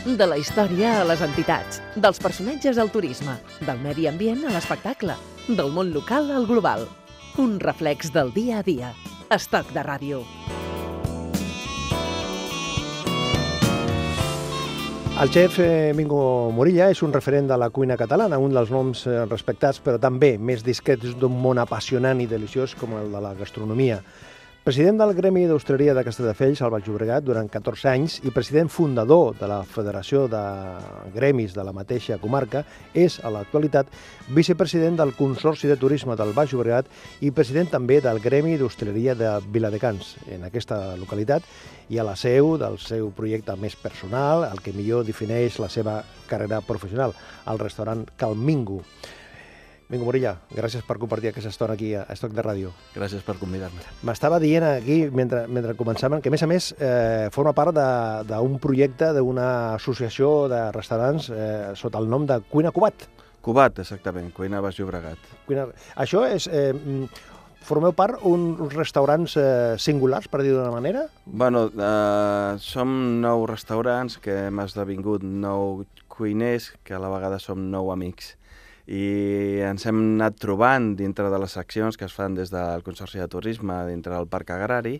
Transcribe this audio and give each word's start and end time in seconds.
De 0.00 0.24
la 0.24 0.38
història 0.40 0.94
a 0.96 1.00
les 1.04 1.20
entitats, 1.20 1.82
dels 1.92 2.16
personatges 2.24 2.78
al 2.80 2.88
turisme, 2.88 3.34
del 3.60 3.82
medi 3.84 4.06
ambient 4.08 4.46
a 4.48 4.52
l'espectacle, 4.54 5.12
del 5.44 5.68
món 5.74 5.90
local 5.92 6.30
al 6.32 6.46
global. 6.48 6.86
Un 7.36 7.58
reflex 7.60 8.08
del 8.14 8.32
dia 8.32 8.62
a 8.62 8.64
dia. 8.64 8.94
Estoc 9.28 9.68
de 9.76 9.84
ràdio. 9.84 10.22
El 15.20 15.28
xef 15.28 15.60
eh, 15.60 15.92
Mingo 15.92 16.48
Morilla 16.48 16.88
és 16.88 17.04
un 17.04 17.12
referent 17.12 17.52
de 17.52 17.60
la 17.60 17.68
cuina 17.68 18.00
catalana, 18.00 18.40
un 18.40 18.56
dels 18.56 18.72
noms 18.72 19.04
eh, 19.04 19.26
respectats, 19.28 19.84
però 19.84 20.00
també 20.00 20.38
més 20.40 20.64
discrets 20.64 21.12
d'un 21.20 21.36
món 21.44 21.60
apassionant 21.60 22.24
i 22.24 22.30
deliciós 22.30 22.72
com 22.72 22.96
el 22.96 23.12
de 23.12 23.20
la 23.20 23.36
gastronomia. 23.36 24.00
President 24.60 24.98
del 25.00 25.14
Gremi 25.16 25.46
d'Hostaleria 25.48 25.94
de 25.96 26.02
Castelldefels, 26.04 26.60
al 26.60 26.68
Baix 26.68 26.84
Llobregat, 26.84 27.24
durant 27.24 27.46
14 27.48 27.86
anys 27.88 28.18
i 28.28 28.32
president 28.34 28.68
fundador 28.68 29.30
de 29.38 29.46
la 29.48 29.62
Federació 29.64 30.26
de 30.28 30.40
Gremis 31.14 31.54
de 31.56 31.64
la 31.64 31.72
mateixa 31.72 32.18
comarca, 32.20 32.60
és, 32.92 33.16
a 33.24 33.32
l'actualitat, 33.32 33.88
vicepresident 34.36 34.98
del 35.00 35.14
Consorci 35.16 35.70
de 35.70 35.78
Turisme 35.80 36.12
del 36.12 36.34
Baix 36.36 36.52
Llobregat 36.52 36.90
i 37.24 37.32
president 37.32 37.72
també 37.72 38.02
del 38.04 38.20
Gremi 38.20 38.58
d'Hostaleria 38.60 39.14
de 39.16 39.32
Viladecans, 39.48 40.18
en 40.28 40.44
aquesta 40.50 40.92
localitat, 41.00 41.40
i 41.88 41.96
a 41.96 42.04
la 42.04 42.18
seu 42.20 42.58
del 42.60 42.76
seu 42.84 43.08
projecte 43.16 43.56
més 43.56 43.78
personal, 43.80 44.44
el 44.50 44.60
que 44.60 44.76
millor 44.76 45.08
defineix 45.08 45.56
la 45.56 45.72
seva 45.72 46.02
carrera 46.28 46.60
professional, 46.60 47.16
el 47.48 47.64
restaurant 47.64 48.04
Calmingo. 48.20 48.84
Mingo 48.84 48.84
Morilla, 49.98 50.36
gràcies 50.54 50.84
per 50.86 51.00
compartir 51.02 51.32
aquesta 51.32 51.50
estona 51.50 51.74
aquí 51.74 51.88
a 51.98 52.04
Estoc 52.14 52.30
de 52.36 52.44
Ràdio. 52.46 52.70
Gràcies 52.94 53.24
per 53.26 53.34
convidar-me. 53.40 53.82
M'estava 54.06 54.38
dient 54.38 54.62
aquí, 54.68 55.00
mentre, 55.10 55.46
mentre 55.50 55.74
començàvem, 55.74 56.20
que 56.22 56.30
a 56.30 56.34
més 56.34 56.44
a 56.46 56.48
més 56.50 56.68
eh, 56.78 57.26
forma 57.34 57.52
part 57.56 57.74
d'un 58.28 58.54
projecte 58.62 59.10
d'una 59.16 59.48
associació 59.74 60.46
de 60.52 60.62
restaurants 60.76 61.26
eh, 61.34 61.72
sota 61.74 61.98
el 61.98 62.06
nom 62.12 62.28
de 62.28 62.38
Cuina 62.52 62.70
Cubat. 62.70 63.08
Cubat, 63.42 63.82
exactament, 63.82 64.30
Cuina 64.36 64.62
Baix 64.62 64.78
Llobregat. 64.78 65.34
Cuina... 65.48 65.66
Això 65.98 66.22
és... 66.28 66.46
Eh, 66.46 67.08
formeu 67.60 67.92
part 67.92 68.22
uns 68.24 68.72
restaurants 68.72 69.34
eh, 69.36 69.76
singulars, 69.78 70.30
per 70.32 70.40
dir 70.42 70.54
d'una 70.54 70.72
manera? 70.72 71.04
Bueno, 71.26 71.66
eh, 71.68 72.54
som 72.62 72.94
nou 73.20 73.44
restaurants 73.50 74.16
que 74.22 74.46
hem 74.46 74.62
esdevingut 74.64 75.26
nou 75.26 75.84
cuiners, 76.08 76.70
que 76.84 76.96
a 76.96 77.02
la 77.02 77.12
vegada 77.12 77.38
som 77.42 77.68
nou 77.70 77.92
amics 77.92 78.36
i 78.90 79.62
ens 79.62 79.86
hem 79.86 79.98
anat 80.16 80.40
trobant 80.42 80.94
dintre 80.98 81.30
de 81.30 81.38
les 81.38 81.56
accions 81.60 81.96
que 81.96 82.08
es 82.08 82.14
fan 82.16 82.34
des 82.34 82.50
del 82.50 82.82
Consorci 82.82 83.22
de 83.22 83.28
Turisme 83.30 83.76
dintre 83.86 84.16
del 84.16 84.26
Parc 84.26 84.50
Agrari. 84.50 84.96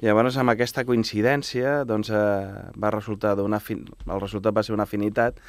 I 0.00 0.08
llavors 0.08 0.36
amb 0.40 0.52
aquesta 0.52 0.84
coincidència 0.88 1.82
doncs, 1.88 2.10
eh, 2.10 2.72
va 2.80 2.92
resultar 2.92 3.34
d'una 3.36 3.60
el 3.60 4.20
resultat 4.20 4.56
va 4.56 4.64
ser 4.64 4.74
una 4.74 4.84
afinitat 4.88 5.40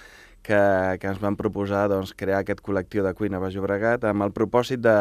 que, 0.43 0.97
que 1.01 1.09
ens 1.11 1.19
van 1.21 1.35
proposar 1.39 1.87
doncs, 1.91 2.13
crear 2.17 2.41
aquest 2.41 2.61
col·lectiu 2.65 3.03
de 3.05 3.13
cuina 3.17 3.41
Baix 3.41 3.55
Llobregat 3.57 4.05
amb 4.07 4.25
el 4.25 4.33
propòsit 4.35 4.81
de, 4.83 4.95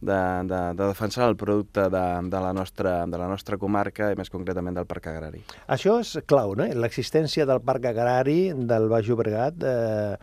de, 0.00 0.20
de, 0.50 0.60
de 0.78 0.84
defensar 0.84 1.26
el 1.30 1.36
producte 1.40 1.88
de, 1.90 2.04
de, 2.30 2.42
la 2.44 2.52
nostra, 2.56 2.94
de 3.10 3.20
la 3.20 3.28
nostra 3.30 3.58
comarca 3.58 4.12
i 4.12 4.18
més 4.18 4.30
concretament 4.32 4.78
del 4.78 4.88
Parc 4.90 5.10
Agrari. 5.12 5.42
Això 5.66 5.98
és 6.02 6.14
clau, 6.30 6.54
no? 6.58 6.68
L'existència 6.84 7.46
del 7.48 7.62
Parc 7.66 7.90
Agrari 7.90 8.40
del 8.54 8.88
Baix 8.92 9.10
Llobregat 9.10 9.66
eh, 9.66 10.16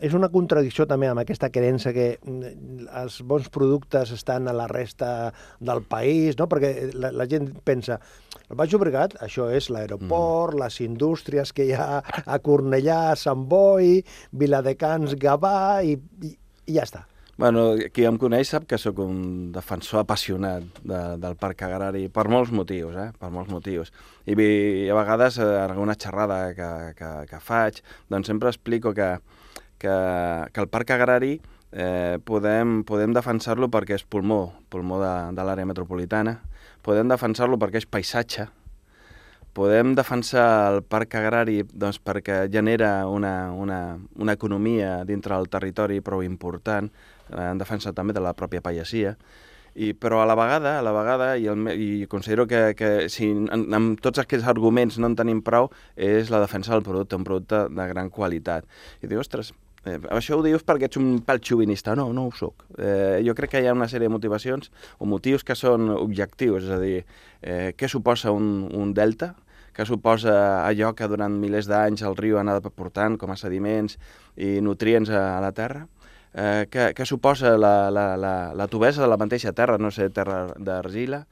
és 0.00 0.16
una 0.16 0.30
contradicció 0.32 0.86
també 0.88 1.10
amb 1.10 1.20
aquesta 1.20 1.50
creença 1.52 1.92
que 1.92 2.14
mm, 2.16 2.88
els 3.02 3.20
bons 3.28 3.50
productes 3.52 4.14
estan 4.16 4.48
a 4.48 4.56
la 4.56 4.68
resta 4.70 5.32
del 5.60 5.82
país, 5.84 6.38
no? 6.38 6.48
perquè 6.48 6.90
la, 6.94 7.12
la 7.12 7.28
gent 7.28 7.50
pensa 7.64 8.00
el 8.50 8.56
Baix 8.58 8.72
Llobregat, 8.72 9.18
això 9.22 9.50
és 9.52 9.68
l'aeroport, 9.70 10.56
mm. 10.56 10.62
les 10.64 10.80
indústries 10.86 11.52
que 11.52 11.68
hi 11.68 11.74
ha 11.76 12.00
a 12.00 12.38
Cornellà, 12.42 13.14
Sant 13.20 13.44
Boi, 13.50 13.79
Viladecans, 14.32 15.16
Gavà 15.20 15.80
i, 15.86 15.96
i, 16.26 16.34
i 16.66 16.76
ja 16.76 16.86
està. 16.86 17.06
Bueno, 17.40 17.62
qui 17.94 18.04
em 18.04 18.18
coneix 18.20 18.50
sap 18.52 18.66
que 18.68 18.76
sóc 18.76 18.98
un 19.00 19.20
defensor 19.54 20.02
apassionat 20.02 20.80
de, 20.84 20.98
del 21.22 21.38
parc 21.40 21.62
agrari 21.64 22.02
per 22.12 22.26
molts 22.28 22.50
motius, 22.52 22.98
eh? 23.00 23.06
per 23.16 23.30
molts 23.32 23.48
motius. 23.48 23.94
I, 24.28 24.34
a 24.36 24.98
vegades 24.98 25.38
eh, 25.40 25.46
en 25.46 25.72
alguna 25.72 25.96
xerrada 25.96 26.42
que, 26.58 26.68
que, 26.98 27.08
que 27.30 27.40
faig, 27.40 27.80
doncs 28.12 28.28
sempre 28.28 28.52
explico 28.52 28.92
que, 28.92 29.08
que, 29.80 29.96
que 30.52 30.60
el 30.60 30.68
parc 30.68 30.92
agrari 30.98 31.38
eh, 31.72 32.18
podem, 32.28 32.82
podem 32.84 33.16
defensar-lo 33.16 33.70
perquè 33.72 33.96
és 33.96 34.04
pulmó, 34.04 34.42
pulmó 34.68 35.00
de, 35.00 35.14
de 35.32 35.48
l'àrea 35.48 35.68
metropolitana, 35.72 36.42
podem 36.84 37.08
defensar-lo 37.08 37.56
perquè 37.56 37.80
és 37.80 37.88
paisatge, 37.88 38.50
podem 39.52 39.94
defensar 39.98 40.72
el 40.72 40.80
parc 40.82 41.16
agrari 41.18 41.60
doncs, 41.72 41.98
perquè 42.02 42.44
genera 42.52 43.06
una, 43.08 43.50
una, 43.52 43.98
una 44.16 44.34
economia 44.36 45.00
dintre 45.04 45.36
del 45.36 45.50
territori 45.50 46.00
prou 46.00 46.22
important, 46.22 46.90
eh, 47.30 47.46
en 47.50 47.58
defensa 47.58 47.92
també 47.92 48.14
de 48.16 48.22
la 48.24 48.34
pròpia 48.36 48.62
pagesia, 48.64 49.16
i, 49.74 49.92
però 49.94 50.20
a 50.22 50.26
la 50.26 50.34
vegada, 50.34 50.78
a 50.78 50.82
la 50.82 50.92
vegada 50.92 51.30
i, 51.38 51.46
el, 51.50 51.68
i 51.78 52.06
considero 52.10 52.46
que, 52.50 52.74
que 52.78 53.08
si 53.12 53.30
amb, 53.30 53.70
amb 53.74 54.00
tots 54.02 54.22
aquests 54.22 54.48
arguments 54.50 54.98
no 54.98 55.10
en 55.10 55.16
tenim 55.18 55.42
prou, 55.46 55.70
és 55.96 56.30
la 56.30 56.42
defensa 56.42 56.74
del 56.74 56.86
producte, 56.86 57.18
un 57.18 57.26
producte 57.26 57.66
de 57.70 57.88
gran 57.92 58.10
qualitat. 58.10 58.66
I 59.02 59.10
diu, 59.10 59.22
ostres, 59.22 59.54
Eh, 59.84 59.96
això 60.12 60.36
ho 60.36 60.42
dius 60.44 60.64
perquè 60.66 60.90
ets 60.90 60.98
un 61.00 61.20
pèl 61.24 61.40
xovinista. 61.40 61.94
No, 61.96 62.10
no 62.12 62.26
ho 62.28 62.32
sóc. 62.36 62.66
Eh, 62.76 63.20
jo 63.26 63.34
crec 63.36 63.54
que 63.54 63.62
hi 63.62 63.68
ha 63.70 63.76
una 63.76 63.88
sèrie 63.88 64.08
de 64.08 64.14
motivacions 64.14 64.72
o 64.98 65.08
motius 65.08 65.44
que 65.44 65.56
són 65.56 65.88
objectius, 65.94 66.66
és 66.66 66.74
a 66.74 66.80
dir, 66.82 66.98
eh, 67.40 67.72
què 67.76 67.88
suposa 67.88 68.34
un, 68.36 68.68
un 68.76 68.92
delta, 68.94 69.34
què 69.76 69.86
suposa 69.86 70.66
allò 70.66 70.92
que 70.98 71.08
durant 71.08 71.32
milers 71.40 71.68
d'anys 71.70 72.02
el 72.04 72.18
riu 72.18 72.36
ha 72.36 72.44
anat 72.44 72.66
portant 72.76 73.16
com 73.16 73.30
a 73.30 73.38
sediments 73.38 73.96
i 74.36 74.58
nutrients 74.60 75.10
a, 75.10 75.38
a 75.38 75.40
la 75.40 75.52
terra, 75.56 75.86
eh, 76.34 76.66
què, 76.70 76.90
què 76.96 77.06
suposa 77.06 77.56
la, 77.56 77.90
la, 77.94 78.16
la, 78.20 78.34
la 78.54 78.66
tubesa 78.68 79.00
de 79.00 79.08
la 79.08 79.18
mateixa 79.20 79.54
terra, 79.56 79.78
no 79.78 79.92
sé, 79.94 80.10
terra 80.10 80.48
d'argila, 80.58 81.24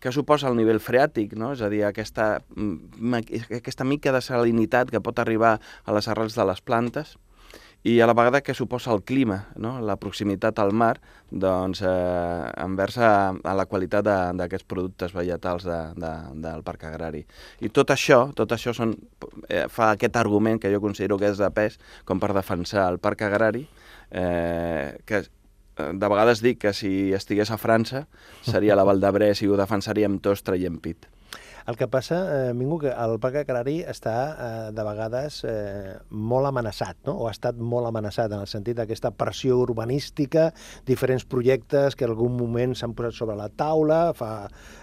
què 0.00 0.12
suposa 0.14 0.48
el 0.48 0.56
nivell 0.56 0.80
freàtic, 0.80 1.34
no? 1.36 1.52
és 1.52 1.60
a 1.60 1.68
dir, 1.68 1.82
aquesta, 1.84 2.38
mm, 2.56 3.18
aquesta 3.60 3.84
mica 3.84 4.14
de 4.16 4.22
salinitat 4.24 4.88
que 4.90 5.02
pot 5.04 5.18
arribar 5.20 5.58
a 5.84 5.92
les 5.92 6.08
arrels 6.08 6.38
de 6.38 6.46
les 6.48 6.62
plantes, 6.64 7.18
i 7.82 8.00
a 8.00 8.06
la 8.06 8.12
vegada 8.12 8.42
que 8.42 8.54
suposa 8.54 8.92
el 8.92 9.02
clima, 9.02 9.46
no? 9.56 9.78
la 9.80 9.96
proximitat 9.96 10.58
al 10.60 10.72
mar, 10.76 10.98
doncs 11.30 11.80
eh, 11.80 12.50
envers 12.60 12.98
a, 13.00 13.32
la 13.56 13.66
qualitat 13.70 14.04
d'aquests 14.36 14.68
productes 14.68 15.14
vegetals 15.16 15.64
de, 15.64 15.78
de, 15.96 16.12
del 16.44 16.64
parc 16.66 16.84
agrari. 16.90 17.24
I 17.64 17.70
tot 17.72 17.92
això, 17.94 18.26
tot 18.36 18.52
això 18.52 18.74
són, 18.76 18.92
eh, 19.48 19.64
fa 19.72 19.94
aquest 19.94 20.18
argument 20.20 20.60
que 20.60 20.72
jo 20.72 20.82
considero 20.84 21.16
que 21.18 21.30
és 21.32 21.40
de 21.40 21.48
pes 21.56 21.78
com 22.04 22.20
per 22.20 22.34
defensar 22.36 22.90
el 22.90 23.00
parc 23.00 23.24
agrari, 23.30 23.64
eh, 24.10 24.98
que 25.06 25.22
eh, 25.24 25.92
de 25.94 26.12
vegades 26.12 26.44
dic 26.44 26.60
que 26.66 26.74
si 26.76 27.14
estigués 27.16 27.50
a 27.50 27.56
França 27.56 28.04
seria 28.44 28.76
la 28.76 28.84
Val 28.84 29.00
d'Abrès 29.00 29.40
i 29.40 29.48
ho 29.48 29.56
defensaríem 29.56 30.20
tots 30.20 30.44
traient 30.44 30.76
pit. 30.84 31.08
El 31.66 31.76
que 31.76 31.88
passa, 31.88 32.20
eh, 32.50 32.54
Mingo, 32.54 32.78
que 32.78 32.92
el 32.92 33.18
parc 33.20 33.40
agrari 33.42 33.80
està 33.88 34.14
eh, 34.30 34.72
de 34.76 34.84
vegades 34.86 35.40
eh, 35.48 35.96
molt 36.10 36.48
amenaçat, 36.48 36.98
no? 37.08 37.16
o 37.20 37.28
ha 37.28 37.34
estat 37.34 37.60
molt 37.60 37.90
amenaçat 37.90 38.32
en 38.32 38.44
el 38.44 38.50
sentit 38.50 38.78
d'aquesta 38.78 39.12
pressió 39.12 39.58
urbanística, 39.60 40.50
diferents 40.88 41.24
projectes 41.24 41.96
que 41.96 42.08
en 42.08 42.14
algun 42.14 42.36
moment 42.38 42.74
s'han 42.74 42.96
posat 42.96 43.18
sobre 43.20 43.38
la 43.38 43.50
taula 43.50 44.00
fa 44.16 44.32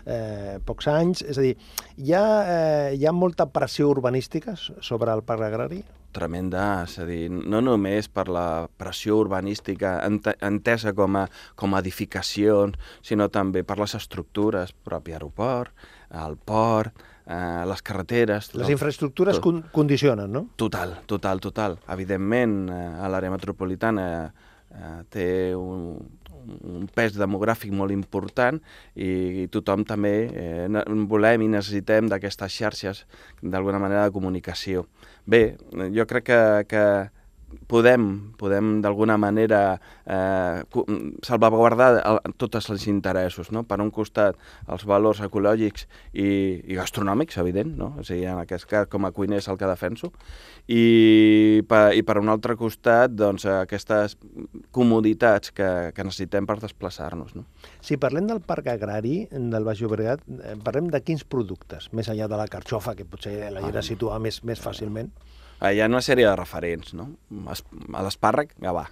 eh, 0.06 0.58
pocs 0.66 0.90
anys. 0.94 1.26
És 1.26 1.40
a 1.40 1.46
dir, 1.46 1.56
hi 1.98 2.14
ha, 2.14 2.26
eh, 2.46 2.98
hi 2.98 3.06
ha 3.08 3.16
molta 3.16 3.50
pressió 3.52 3.90
urbanística 3.90 4.56
sobre 4.58 5.14
el 5.14 5.26
parc 5.28 5.48
agrari? 5.48 5.84
tremenda, 6.18 6.84
és 6.88 6.98
a 7.02 7.06
dir, 7.06 7.28
no 7.30 7.62
només 7.62 8.08
per 8.10 8.28
la 8.32 8.68
pressió 8.80 9.20
urbanística 9.22 9.98
entesa 10.08 10.94
com 10.98 11.20
a, 11.20 11.28
com 11.60 11.76
a 11.76 11.82
edificacions, 11.84 12.78
sinó 13.06 13.30
també 13.34 13.64
per 13.68 13.78
les 13.82 13.94
estructures, 14.00 14.74
propi 14.88 15.14
aeroport, 15.14 15.74
el 16.12 16.38
port, 16.38 16.94
eh, 17.26 17.64
les 17.68 17.82
carreteres... 17.82 18.54
Les 18.56 18.70
infraestructures 18.70 19.40
con 19.40 19.64
condicionen, 19.72 20.32
no? 20.32 20.48
Total, 20.56 21.00
total, 21.06 21.42
total. 21.42 21.80
Evidentment, 21.94 22.70
eh, 22.70 22.86
a 23.04 23.10
l'àrea 23.12 23.34
metropolitana 23.34 24.08
eh, 24.28 25.02
té 25.12 25.28
un, 25.56 25.98
un 26.48 26.88
pes 26.94 27.18
demogràfic 27.20 27.74
molt 27.76 27.92
important 27.96 28.60
i, 28.96 29.44
i 29.44 29.48
tothom 29.52 29.84
també 29.88 30.16
eh, 30.32 30.86
volem 31.10 31.44
i 31.44 31.52
necessitem 31.52 32.10
d'aquestes 32.12 32.56
xarxes 32.56 33.04
d'alguna 33.42 33.82
manera 33.84 34.08
de 34.08 34.16
comunicació. 34.16 34.88
Bé, 35.28 35.58
jo 35.94 36.08
crec 36.08 36.30
que, 36.30 36.42
que 36.72 36.86
podem, 37.68 38.34
podem 38.40 38.78
d'alguna 38.84 39.18
manera 39.18 39.80
eh, 40.06 40.64
salvaguardar 41.26 41.90
el, 42.00 42.20
tots 42.40 42.70
els 42.72 42.88
interessos. 42.92 43.52
No? 43.56 43.64
Per 43.68 43.80
un 43.84 43.92
costat, 43.94 44.38
els 44.72 44.86
valors 44.88 45.22
ecològics 45.26 45.88
i, 46.14 46.28
i 46.64 46.78
gastronòmics, 46.78 47.40
evident, 47.44 47.74
no? 47.80 47.94
o 48.00 48.06
sigui, 48.08 48.26
en 48.28 48.42
aquest 48.42 48.68
cas, 48.70 48.88
com 48.92 49.08
a 49.08 49.14
cuiner 49.16 49.40
és 49.42 49.48
el 49.52 49.60
que 49.60 49.70
defenso, 49.70 50.12
i 50.68 51.64
per, 51.68 51.94
i 51.96 52.04
per 52.08 52.18
un 52.22 52.32
altre 52.34 52.58
costat, 52.60 53.16
doncs, 53.16 53.48
aquestes 53.48 54.18
comoditats 54.76 55.54
que, 55.56 55.70
que 55.96 56.08
necessitem 56.08 56.48
per 56.50 56.60
desplaçar-nos. 56.64 57.36
No? 57.38 57.48
Si 57.84 58.00
parlem 58.02 58.28
del 58.30 58.44
parc 58.44 58.72
agrari 58.74 59.22
del 59.32 59.68
Baix 59.68 59.82
Llobregat, 59.84 60.28
eh, 60.42 60.58
parlem 60.64 60.92
de 60.92 61.04
quins 61.04 61.24
productes, 61.28 61.92
més 61.96 62.12
enllà 62.12 62.28
de 62.32 62.40
la 62.40 62.50
carxofa, 62.52 62.96
que 62.98 63.08
potser 63.08 63.40
la 63.54 63.64
gent 63.64 63.80
ah. 63.80 63.86
situa 63.86 64.20
més, 64.24 64.44
més 64.48 64.62
fàcilment? 64.64 65.12
Eh, 65.12 65.37
Hi 65.58 65.80
ha 65.82 65.88
una 65.90 66.04
sèrie 66.06 66.28
de 66.28 66.36
referents, 66.38 66.94
no? 66.94 67.08
A 67.98 68.04
l'espàrrec, 68.06 68.52
Gavà. 68.62 68.84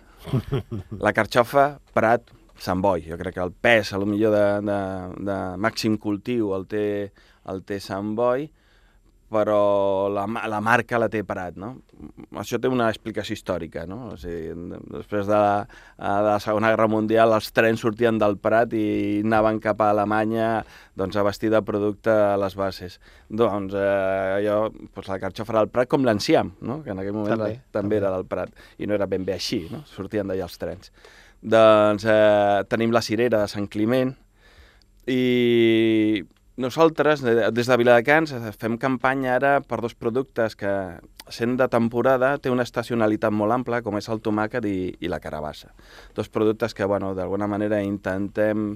La 1.05 1.11
carxofa, 1.13 1.65
Prat, 1.93 2.31
Sant 2.57 2.81
Boi. 2.81 3.03
Jo 3.05 3.19
crec 3.19 3.35
que 3.35 3.43
el 3.43 3.53
pes, 3.53 3.91
a 3.93 3.99
lo 4.01 4.07
millor 4.09 4.33
de, 4.33 4.45
de, 4.65 4.77
de 5.27 5.35
màxim 5.61 5.99
cultiu, 6.01 6.55
el 6.57 6.65
té, 6.71 6.85
el 7.53 7.61
té 7.69 7.77
Sant 7.83 8.15
Boi, 8.17 8.47
però 9.31 10.07
la, 10.13 10.25
la 10.47 10.59
marca 10.61 10.99
la 11.01 11.07
té 11.09 11.23
Prat, 11.25 11.55
no? 11.57 11.71
Això 12.37 12.59
té 12.61 12.69
una 12.69 12.87
explicació 12.91 13.33
històrica, 13.33 13.85
no? 13.89 14.11
O 14.13 14.17
sigui, 14.21 14.53
després 14.93 15.25
de 15.25 15.33
la, 15.33 15.65
de 15.97 16.27
la 16.27 16.35
Segona 16.43 16.69
Guerra 16.73 16.87
Mundial 16.91 17.33
els 17.33 17.49
trens 17.55 17.81
sortien 17.81 18.19
del 18.21 18.37
Prat 18.41 18.75
i 18.77 18.85
anaven 19.25 19.59
cap 19.63 19.81
a 19.81 19.89
Alemanya 19.95 20.49
doncs, 20.99 21.17
a 21.17 21.25
vestir 21.25 21.49
de 21.53 21.63
producte 21.65 22.13
a 22.13 22.35
les 22.41 22.57
bases. 22.59 22.99
Doncs 23.29 23.73
eh, 23.73 23.87
allò, 24.37 24.59
doncs, 24.69 25.09
la 25.09 25.19
carxofa 25.23 25.55
era 25.55 25.65
del 25.65 25.73
Prat 25.73 25.89
com 25.91 26.05
l'enciam, 26.05 26.53
no? 26.61 26.81
que 26.85 26.93
en 26.93 27.01
aquell 27.01 27.17
moment 27.17 27.33
També, 27.35 27.49
també, 27.49 27.63
la, 27.65 27.79
també 27.79 28.01
era 28.03 28.13
del 28.13 28.27
Prat, 28.29 28.53
i 28.77 28.89
no 28.89 28.97
era 28.97 29.09
ben 29.09 29.25
bé 29.25 29.39
així, 29.39 29.65
no? 29.73 29.81
sortien 29.89 30.29
d'allà 30.29 30.45
els 30.45 30.61
trens. 30.61 30.93
Doncs 31.41 32.05
eh, 32.05 32.61
tenim 32.69 32.93
la 32.93 33.01
cirera 33.05 33.41
de 33.41 33.49
Sant 33.49 33.67
Climent, 33.71 34.13
i 35.05 36.23
nosaltres, 36.57 37.21
des 37.21 37.67
de 37.67 37.77
Viladecans, 37.77 38.33
fem 38.57 38.77
campanya 38.81 39.35
ara 39.35 39.53
per 39.61 39.81
dos 39.83 39.95
productes 39.95 40.55
que, 40.55 40.73
sent 41.29 41.57
de 41.59 41.67
temporada, 41.71 42.35
té 42.37 42.51
una 42.53 42.65
estacionalitat 42.67 43.33
molt 43.33 43.55
ampla, 43.55 43.81
com 43.85 43.97
és 43.97 44.09
el 44.09 44.21
tomàquet 44.23 44.67
i, 44.69 44.77
i 44.99 45.11
la 45.11 45.19
carabassa. 45.19 45.73
Dos 46.15 46.29
productes 46.29 46.73
que, 46.73 46.85
bueno, 46.85 47.15
d'alguna 47.17 47.47
manera 47.47 47.81
intentem 47.83 48.75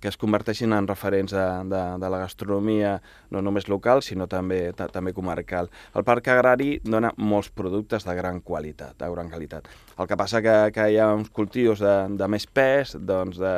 que 0.00 0.08
es 0.08 0.16
converteixin 0.16 0.72
en 0.72 0.86
referents 0.88 1.34
de, 1.34 1.46
de, 1.68 1.80
de 2.00 2.10
la 2.10 2.20
gastronomia 2.22 2.94
no 3.34 3.42
només 3.44 3.68
local, 3.68 4.02
sinó 4.02 4.26
també, 4.30 4.72
ta, 4.76 4.86
també 4.88 5.12
comarcal. 5.12 5.68
El 5.98 6.06
parc 6.06 6.30
agrari 6.32 6.76
dona 6.84 7.12
molts 7.18 7.50
productes 7.52 8.06
de 8.06 8.14
gran 8.16 8.40
qualitat, 8.40 8.96
de 8.98 9.10
gran 9.12 9.28
qualitat. 9.30 9.68
El 9.98 10.08
que 10.08 10.16
passa 10.16 10.40
que, 10.44 10.56
que 10.72 10.88
hi 10.92 10.96
ha 10.98 11.10
uns 11.12 11.28
cultius 11.34 11.82
de, 11.82 11.96
de 12.16 12.30
més 12.30 12.46
pes, 12.46 12.96
doncs 12.96 13.40
de, 13.42 13.54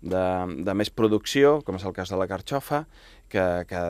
de, 0.00 0.24
de 0.64 0.74
més 0.74 0.90
producció, 0.90 1.58
com 1.66 1.78
és 1.78 1.86
el 1.86 1.94
cas 1.96 2.12
de 2.12 2.18
la 2.18 2.28
carxofa, 2.30 2.84
que, 3.28 3.46
que 3.68 3.80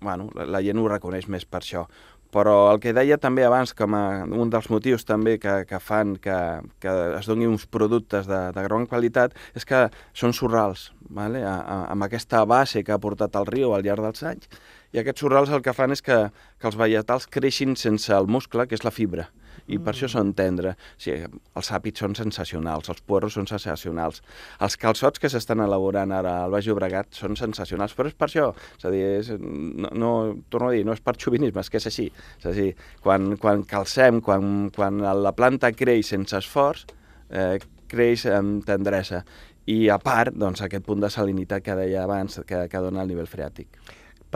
bueno, 0.00 0.28
la 0.34 0.62
gent 0.62 0.78
ho 0.78 0.86
reconeix 0.88 1.28
més 1.32 1.46
per 1.48 1.62
això. 1.62 1.86
Però 2.34 2.72
el 2.72 2.80
que 2.82 2.92
deia 2.92 3.16
també 3.22 3.44
abans, 3.46 3.72
com 3.72 3.94
a 3.94 4.24
un 4.26 4.50
dels 4.50 4.66
motius 4.68 5.06
també 5.08 5.36
que, 5.40 5.60
que 5.68 5.78
fan 5.80 6.16
que, 6.20 6.36
que 6.82 6.92
es 7.16 7.28
donin 7.30 7.54
uns 7.54 7.64
productes 7.70 8.26
de, 8.28 8.40
de 8.52 8.64
gran 8.66 8.86
qualitat, 8.90 9.36
és 9.56 9.64
que 9.64 9.86
són 10.12 10.34
sorrals, 10.36 10.90
vale? 11.08 11.44
a, 11.46 11.54
a, 11.62 11.78
amb 11.94 12.08
aquesta 12.08 12.42
base 12.44 12.82
que 12.84 12.92
ha 12.92 13.00
portat 13.00 13.38
el 13.38 13.46
riu 13.48 13.72
al 13.72 13.86
llarg 13.86 14.04
dels 14.04 14.26
anys, 14.26 14.50
i 14.92 15.00
aquests 15.00 15.22
sorrals 15.22 15.54
el 15.54 15.62
que 15.64 15.74
fan 15.76 15.94
és 15.94 16.02
que, 16.02 16.18
que 16.60 16.68
els 16.68 16.78
vegetals 16.78 17.30
creixin 17.30 17.76
sense 17.78 18.12
el 18.14 18.28
muscle, 18.28 18.66
que 18.66 18.76
és 18.76 18.84
la 18.84 18.94
fibra, 18.94 19.30
i 19.66 19.78
per 19.82 19.94
això 19.94 20.08
són 20.10 20.32
tendres. 20.36 20.76
O 20.76 21.02
sigui, 21.02 21.30
els 21.56 21.70
àpits 21.78 22.02
són 22.04 22.16
sensacionals, 22.18 22.90
els 22.92 23.02
puerros 23.06 23.36
són 23.38 23.48
sensacionals, 23.50 24.22
els 24.62 24.78
calçots 24.80 25.22
que 25.22 25.30
s'estan 25.32 25.64
elaborant 25.64 26.12
ara 26.14 26.36
al 26.44 26.54
Baix 26.54 26.68
Llobregat 26.68 27.16
són 27.16 27.36
sensacionals, 27.38 27.96
però 27.96 28.10
és 28.10 28.18
per 28.18 28.28
això, 28.28 28.50
és 28.78 28.86
a 28.88 28.92
dir, 28.94 29.04
és, 29.20 29.32
no, 29.40 29.92
no, 29.92 30.12
torno 30.52 30.70
a 30.70 30.76
dir, 30.76 30.84
no 30.86 30.94
és 30.96 31.02
per 31.04 31.16
xovinisme, 31.20 31.64
és 31.64 31.72
que 31.72 31.80
és 31.82 31.90
així. 31.90 32.10
És 32.40 32.46
a 32.50 32.54
dir, 32.56 32.70
quan, 33.04 33.34
quan 33.42 33.64
calcem, 33.68 34.20
quan, 34.24 34.70
quan 34.76 35.02
la 35.02 35.34
planta 35.36 35.72
creix 35.76 36.12
sense 36.14 36.38
esforç, 36.38 36.86
eh, 37.30 37.58
creix 37.90 38.26
amb 38.30 38.64
tendresa. 38.66 39.24
I 39.66 39.88
a 39.90 39.98
part, 39.98 40.34
doncs, 40.38 40.62
aquest 40.62 40.84
punt 40.86 41.02
de 41.02 41.10
salinitat 41.10 41.64
que 41.66 41.74
deia 41.74 42.04
abans, 42.04 42.38
que, 42.46 42.66
que 42.70 42.82
dona 42.82 43.02
el 43.02 43.10
nivell 43.10 43.30
freàtic. 43.30 43.80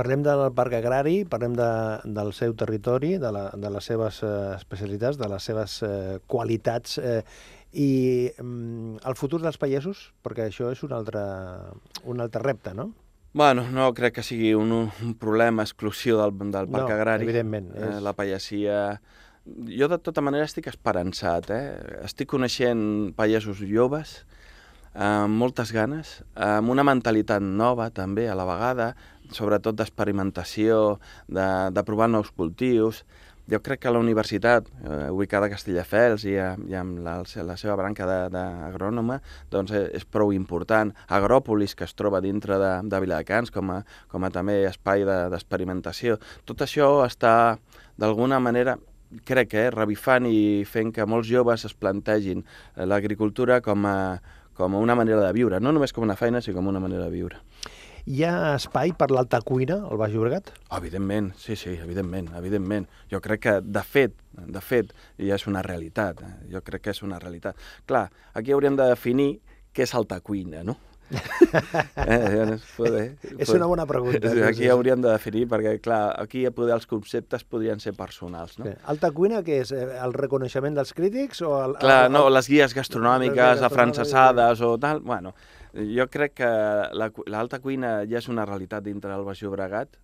Parlem 0.01 0.23
del 0.25 0.47
parc 0.57 0.73
agrari, 0.79 1.19
parlem 1.29 1.53
de, 1.59 1.69
del 2.17 2.31
seu 2.33 2.55
territori, 2.57 3.19
de, 3.21 3.31
la, 3.37 3.43
de 3.53 3.71
les 3.75 3.85
seves 3.91 4.23
eh, 4.25 4.31
especialitats, 4.57 5.19
de 5.21 5.29
les 5.29 5.45
seves 5.51 5.75
eh, 5.85 6.19
qualitats 6.31 6.97
eh, 7.03 7.21
i 7.77 7.91
mm, 8.41 9.03
el 9.05 9.19
futur 9.21 9.43
dels 9.45 9.61
pagesos, 9.61 10.07
perquè 10.25 10.49
això 10.49 10.71
és 10.73 10.81
un 10.89 10.95
altre, 10.97 11.21
un 12.09 12.25
altre 12.25 12.41
repte, 12.47 12.73
no? 12.75 12.89
Bueno, 13.37 13.67
no 13.71 13.91
crec 13.95 14.17
que 14.17 14.25
sigui 14.27 14.55
un, 14.59 14.73
un 14.73 15.13
problema 15.21 15.63
exclusiu 15.69 16.17
del, 16.19 16.33
del 16.51 16.67
parc 16.73 16.89
No, 16.89 16.95
agrari. 16.97 17.29
evidentment, 17.29 17.69
Eh, 17.77 17.91
és- 17.93 18.01
la 18.03 18.17
pagesia... 18.17 19.01
Jo, 19.69 19.87
de 19.89 19.97
tota 19.99 20.21
manera, 20.25 20.45
estic 20.49 20.67
esperançat, 20.73 21.47
eh? 21.53 22.01
Estic 22.05 22.29
coneixent 22.33 23.13
pagesos 23.17 23.61
joves, 23.67 24.23
amb 24.95 25.37
moltes 25.39 25.71
ganes, 25.73 26.21
amb 26.35 26.71
una 26.73 26.85
mentalitat 26.87 27.43
nova, 27.43 27.91
també, 27.95 28.29
a 28.29 28.35
la 28.35 28.47
vegada, 28.49 28.93
sobretot 29.31 29.77
d'experimentació, 29.79 30.99
de, 31.29 31.47
de 31.71 31.85
provar 31.87 32.09
nous 32.11 32.31
cultius. 32.35 33.05
Jo 33.51 33.59
crec 33.63 33.81
que 33.83 33.91
la 33.91 33.99
universitat, 33.99 34.67
eh, 34.87 35.09
ubicada 35.11 35.49
a 35.49 35.51
Castelldefels 35.51 36.23
i, 36.29 36.37
a, 36.39 36.53
i 36.71 36.75
amb 36.79 37.01
la, 37.03 37.17
la 37.47 37.57
seva 37.59 37.75
branca 37.79 38.07
de- 38.07 38.29
d'agrònoma, 38.31 39.17
doncs 39.51 39.73
eh, 39.75 39.89
és 39.99 40.05
prou 40.07 40.31
important. 40.33 40.93
Agròpolis, 41.09 41.75
que 41.75 41.83
es 41.87 41.95
troba 41.99 42.21
dintre 42.23 42.59
de, 42.63 42.71
de 42.87 43.01
Viladecans 43.03 43.51
com 43.51 43.73
a, 43.75 43.81
com 44.11 44.23
a 44.27 44.31
també 44.31 44.61
espai 44.69 45.03
de- 45.07 45.25
d'experimentació. 45.33 46.19
Tot 46.47 46.63
això 46.63 47.01
està, 47.07 47.59
d'alguna 47.99 48.39
manera, 48.39 48.77
crec 49.27 49.55
eh, 49.59 49.71
revifant 49.75 50.27
i 50.31 50.63
fent 50.71 50.93
que 50.95 51.07
molts 51.07 51.27
joves 51.27 51.65
es 51.67 51.75
plantegin 51.75 52.45
eh, 52.45 52.87
l'agricultura 52.87 53.59
com 53.67 53.87
a, 53.91 53.97
com 54.57 54.75
una 54.77 54.95
manera 54.95 55.21
de 55.27 55.33
viure, 55.33 55.61
no 55.61 55.73
només 55.73 55.93
com 55.93 56.05
una 56.05 56.17
feina, 56.17 56.41
sinó 56.41 56.59
com 56.59 56.69
una 56.69 56.81
manera 56.81 57.05
de 57.07 57.11
viure. 57.11 57.39
Hi 58.11 58.23
ha 58.25 58.55
espai 58.57 58.95
per 58.97 59.11
l'alta 59.13 59.43
cuina 59.45 59.77
al 59.87 59.99
Baix 60.01 60.15
Llobregat? 60.15 60.51
Evidentment, 60.77 61.35
sí, 61.39 61.55
sí, 61.57 61.75
evidentment, 61.77 62.31
evidentment. 62.39 62.89
Jo 63.13 63.21
crec 63.21 63.43
que, 63.45 63.55
de 63.61 63.83
fet, 63.85 64.15
de 64.33 64.61
fet, 64.65 64.95
ja 65.21 65.37
és 65.37 65.47
una 65.47 65.63
realitat. 65.63 66.23
eh? 66.25 66.33
Jo 66.51 66.63
crec 66.65 66.83
que 66.87 66.91
és 66.95 67.03
una 67.03 67.19
realitat. 67.21 67.57
Clar, 67.87 68.07
aquí 68.35 68.53
hauríem 68.57 68.77
de 68.81 68.89
definir 68.89 69.29
què 69.73 69.85
és 69.85 69.95
alta 69.95 70.21
cuina, 70.21 70.65
no? 70.65 70.79
Eh, 71.11 72.59
poder, 72.77 73.17
És 73.39 73.51
una 73.55 73.67
bona 73.67 73.87
pregunta. 73.87 74.31
sí, 74.31 74.43
Aquí 74.43 74.65
sí, 74.65 74.69
hauríem 74.69 75.03
de 75.03 75.11
definir, 75.11 75.47
perquè, 75.51 75.77
clar, 75.83 76.15
aquí 76.21 76.45
poder 76.55 76.75
els 76.77 76.87
conceptes 76.91 77.45
podrien 77.45 77.81
ser 77.83 77.95
personals, 77.99 78.59
no? 78.59 78.67
Sí. 78.69 78.75
Alta 78.93 79.11
cuina, 79.17 79.43
què 79.47 79.61
és? 79.65 79.73
Eh, 79.77 79.87
El 80.01 80.15
reconeixement 80.17 80.77
dels 80.79 80.93
crítics? 80.97 81.43
O 81.47 81.55
el, 81.65 81.77
Clar, 81.81 82.07
el, 82.09 82.13
no, 82.15 82.27
el... 82.29 82.35
les 82.39 82.49
guies 82.51 82.75
gastronòmiques 82.77 83.63
afrancesades 83.67 84.61
o 84.67 84.77
tal, 84.79 85.01
bueno, 85.07 85.35
jo 85.75 86.07
crec 86.11 86.35
que 86.41 86.51
la 86.97 87.11
l'alta 87.31 87.61
cuina 87.63 88.01
ja 88.11 88.19
és 88.19 88.29
una 88.31 88.47
realitat 88.49 88.85
dintre 88.87 89.13
del 89.13 89.27
Baix 89.27 89.43
Llobregat. 89.43 89.97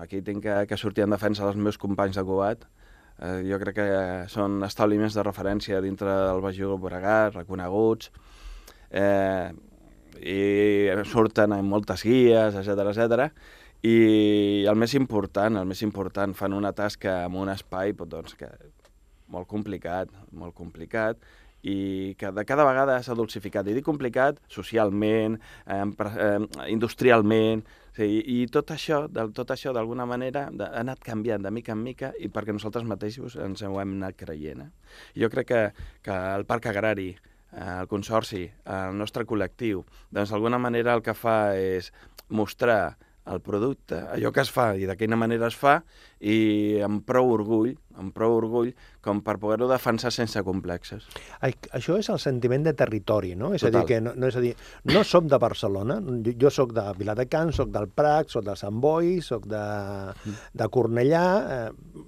Aquí 0.00 0.22
tinc 0.22 0.42
que, 0.42 0.54
que 0.66 0.76
sortir 0.80 1.04
en 1.04 1.12
defensa 1.14 1.44
dels 1.46 1.60
meus 1.60 1.78
companys 1.78 2.16
de 2.18 2.24
Cubat. 2.26 2.64
Eh, 3.16 3.42
jo 3.48 3.56
crec 3.62 3.76
que 3.78 3.90
són 4.28 4.58
establiments 4.66 5.14
de 5.16 5.22
referència 5.24 5.80
dintre 5.80 6.10
del 6.26 6.42
Baix 6.44 6.58
Llobregat, 6.58 7.36
reconeguts, 7.38 8.10
eh, 8.90 9.52
i 10.20 10.88
surten 11.10 11.54
en 11.56 11.64
moltes 11.68 12.04
guies, 12.06 12.56
etc 12.56 12.90
etc. 12.92 13.30
I 13.86 14.64
el 14.66 14.78
més 14.80 14.94
important, 14.98 15.60
el 15.60 15.68
més 15.68 15.82
important, 15.86 16.34
fan 16.34 16.56
una 16.56 16.72
tasca 16.72 17.24
en 17.26 17.36
un 17.38 17.52
espai 17.52 17.92
doncs, 17.92 18.34
que 18.34 18.48
molt 19.28 19.48
complicat, 19.50 20.10
molt 20.32 20.54
complicat, 20.54 21.18
i 21.66 22.14
que 22.18 22.30
de 22.30 22.44
cada 22.46 22.64
vegada 22.64 23.00
s'ha 23.02 23.16
dulcificat. 23.18 23.66
I 23.66 23.74
dic 23.74 23.84
complicat 23.84 24.38
socialment, 24.52 25.38
eh, 25.66 26.38
industrialment, 26.70 27.64
o 27.90 27.96
sigui, 27.96 28.20
i 28.28 28.46
tot 28.52 28.70
això, 28.70 29.06
de, 29.08 29.26
tot 29.34 29.50
això 29.50 29.72
d'alguna 29.72 30.06
manera 30.06 30.46
ha 30.50 30.68
anat 30.80 31.00
canviant 31.02 31.42
de 31.42 31.50
mica 31.50 31.72
en 31.72 31.82
mica 31.82 32.12
i 32.20 32.28
perquè 32.28 32.52
nosaltres 32.52 32.84
mateixos 32.84 33.38
ens 33.40 33.62
ho 33.62 33.80
hem 33.80 33.96
anat 33.96 34.18
creient. 34.20 34.66
Eh? 34.66 34.70
Jo 35.22 35.30
crec 35.32 35.48
que, 35.48 35.62
que 36.04 36.18
el 36.36 36.44
parc 36.44 36.68
agrari, 36.70 37.14
el 37.52 37.88
consorci, 37.88 38.44
el 38.66 38.96
nostre 38.98 39.24
col·lectiu, 39.28 39.84
doncs 40.10 40.32
d'alguna 40.32 40.58
manera 40.58 40.96
el 40.96 41.04
que 41.04 41.14
fa 41.14 41.54
és 41.56 41.92
mostrar 42.28 42.96
el 43.26 43.40
producte, 43.42 43.98
allò 44.14 44.30
que 44.30 44.42
es 44.44 44.50
fa 44.54 44.68
i 44.78 44.86
de 44.86 44.94
quina 44.98 45.16
manera 45.18 45.48
es 45.50 45.56
fa, 45.58 45.80
i 46.22 46.78
amb 46.86 47.02
prou 47.06 47.32
orgull, 47.34 47.72
amb 47.98 48.14
prou 48.14 48.36
orgull, 48.38 48.70
com 49.02 49.20
per 49.26 49.36
poder-ho 49.42 49.66
defensar 49.70 50.12
sense 50.14 50.42
complexes. 50.46 51.08
Ai, 51.42 51.56
Això 51.74 51.98
és 51.98 52.10
el 52.12 52.20
sentiment 52.22 52.62
de 52.66 52.76
territori, 52.78 53.34
no? 53.34 53.52
És 53.56 53.64
a 53.64 53.70
dir, 53.72 53.80
Total. 53.80 53.88
que 53.90 54.00
no, 54.04 54.14
no, 54.14 54.30
és 54.30 54.38
a 54.38 54.44
dir, 54.44 54.54
no 54.92 55.02
som 55.04 55.26
de 55.30 55.40
Barcelona, 55.42 55.98
jo, 56.06 56.36
jo 56.46 56.52
sóc 56.54 56.74
de 56.76 56.86
Viladecans, 57.00 57.58
sóc 57.58 57.72
del 57.74 57.90
Prat, 57.90 58.30
sóc 58.30 58.46
de 58.46 58.54
Sant 58.58 58.78
Boi, 58.82 59.16
sóc 59.26 59.48
de, 59.50 59.64
de 60.54 60.70
Cornellà, 60.70 61.26
eh, 61.56 62.04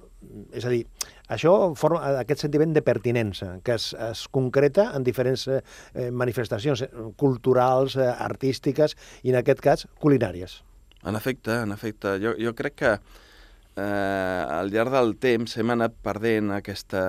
és 0.59 0.67
a 0.67 0.71
dir, 0.71 0.85
això 1.29 1.55
forma 1.79 2.01
aquest 2.23 2.47
sentiment 2.47 2.75
de 2.75 2.83
pertinença, 2.85 3.59
que 3.65 3.77
es, 3.77 3.93
es 3.95 4.25
concreta 4.33 4.91
en 4.97 5.07
diferents 5.07 5.47
eh, 5.49 5.61
eh, 5.95 6.11
manifestacions 6.11 6.85
eh, 6.87 6.91
culturals, 7.21 7.97
eh, 7.97 8.09
artístiques 8.09 8.97
i, 9.23 9.33
en 9.33 9.41
aquest 9.43 9.63
cas, 9.65 9.87
culinàries. 10.03 10.63
En 11.07 11.17
efecte, 11.17 11.63
en 11.63 11.73
efecte. 11.73 12.17
Jo, 12.23 12.35
jo 12.41 12.55
crec 12.59 12.79
que 12.81 12.95
eh, 12.95 14.45
al 14.59 14.73
llarg 14.75 14.95
del 14.95 15.15
temps 15.23 15.57
hem 15.61 15.75
anat 15.77 15.95
perdent 16.05 16.57
aquesta, 16.57 17.03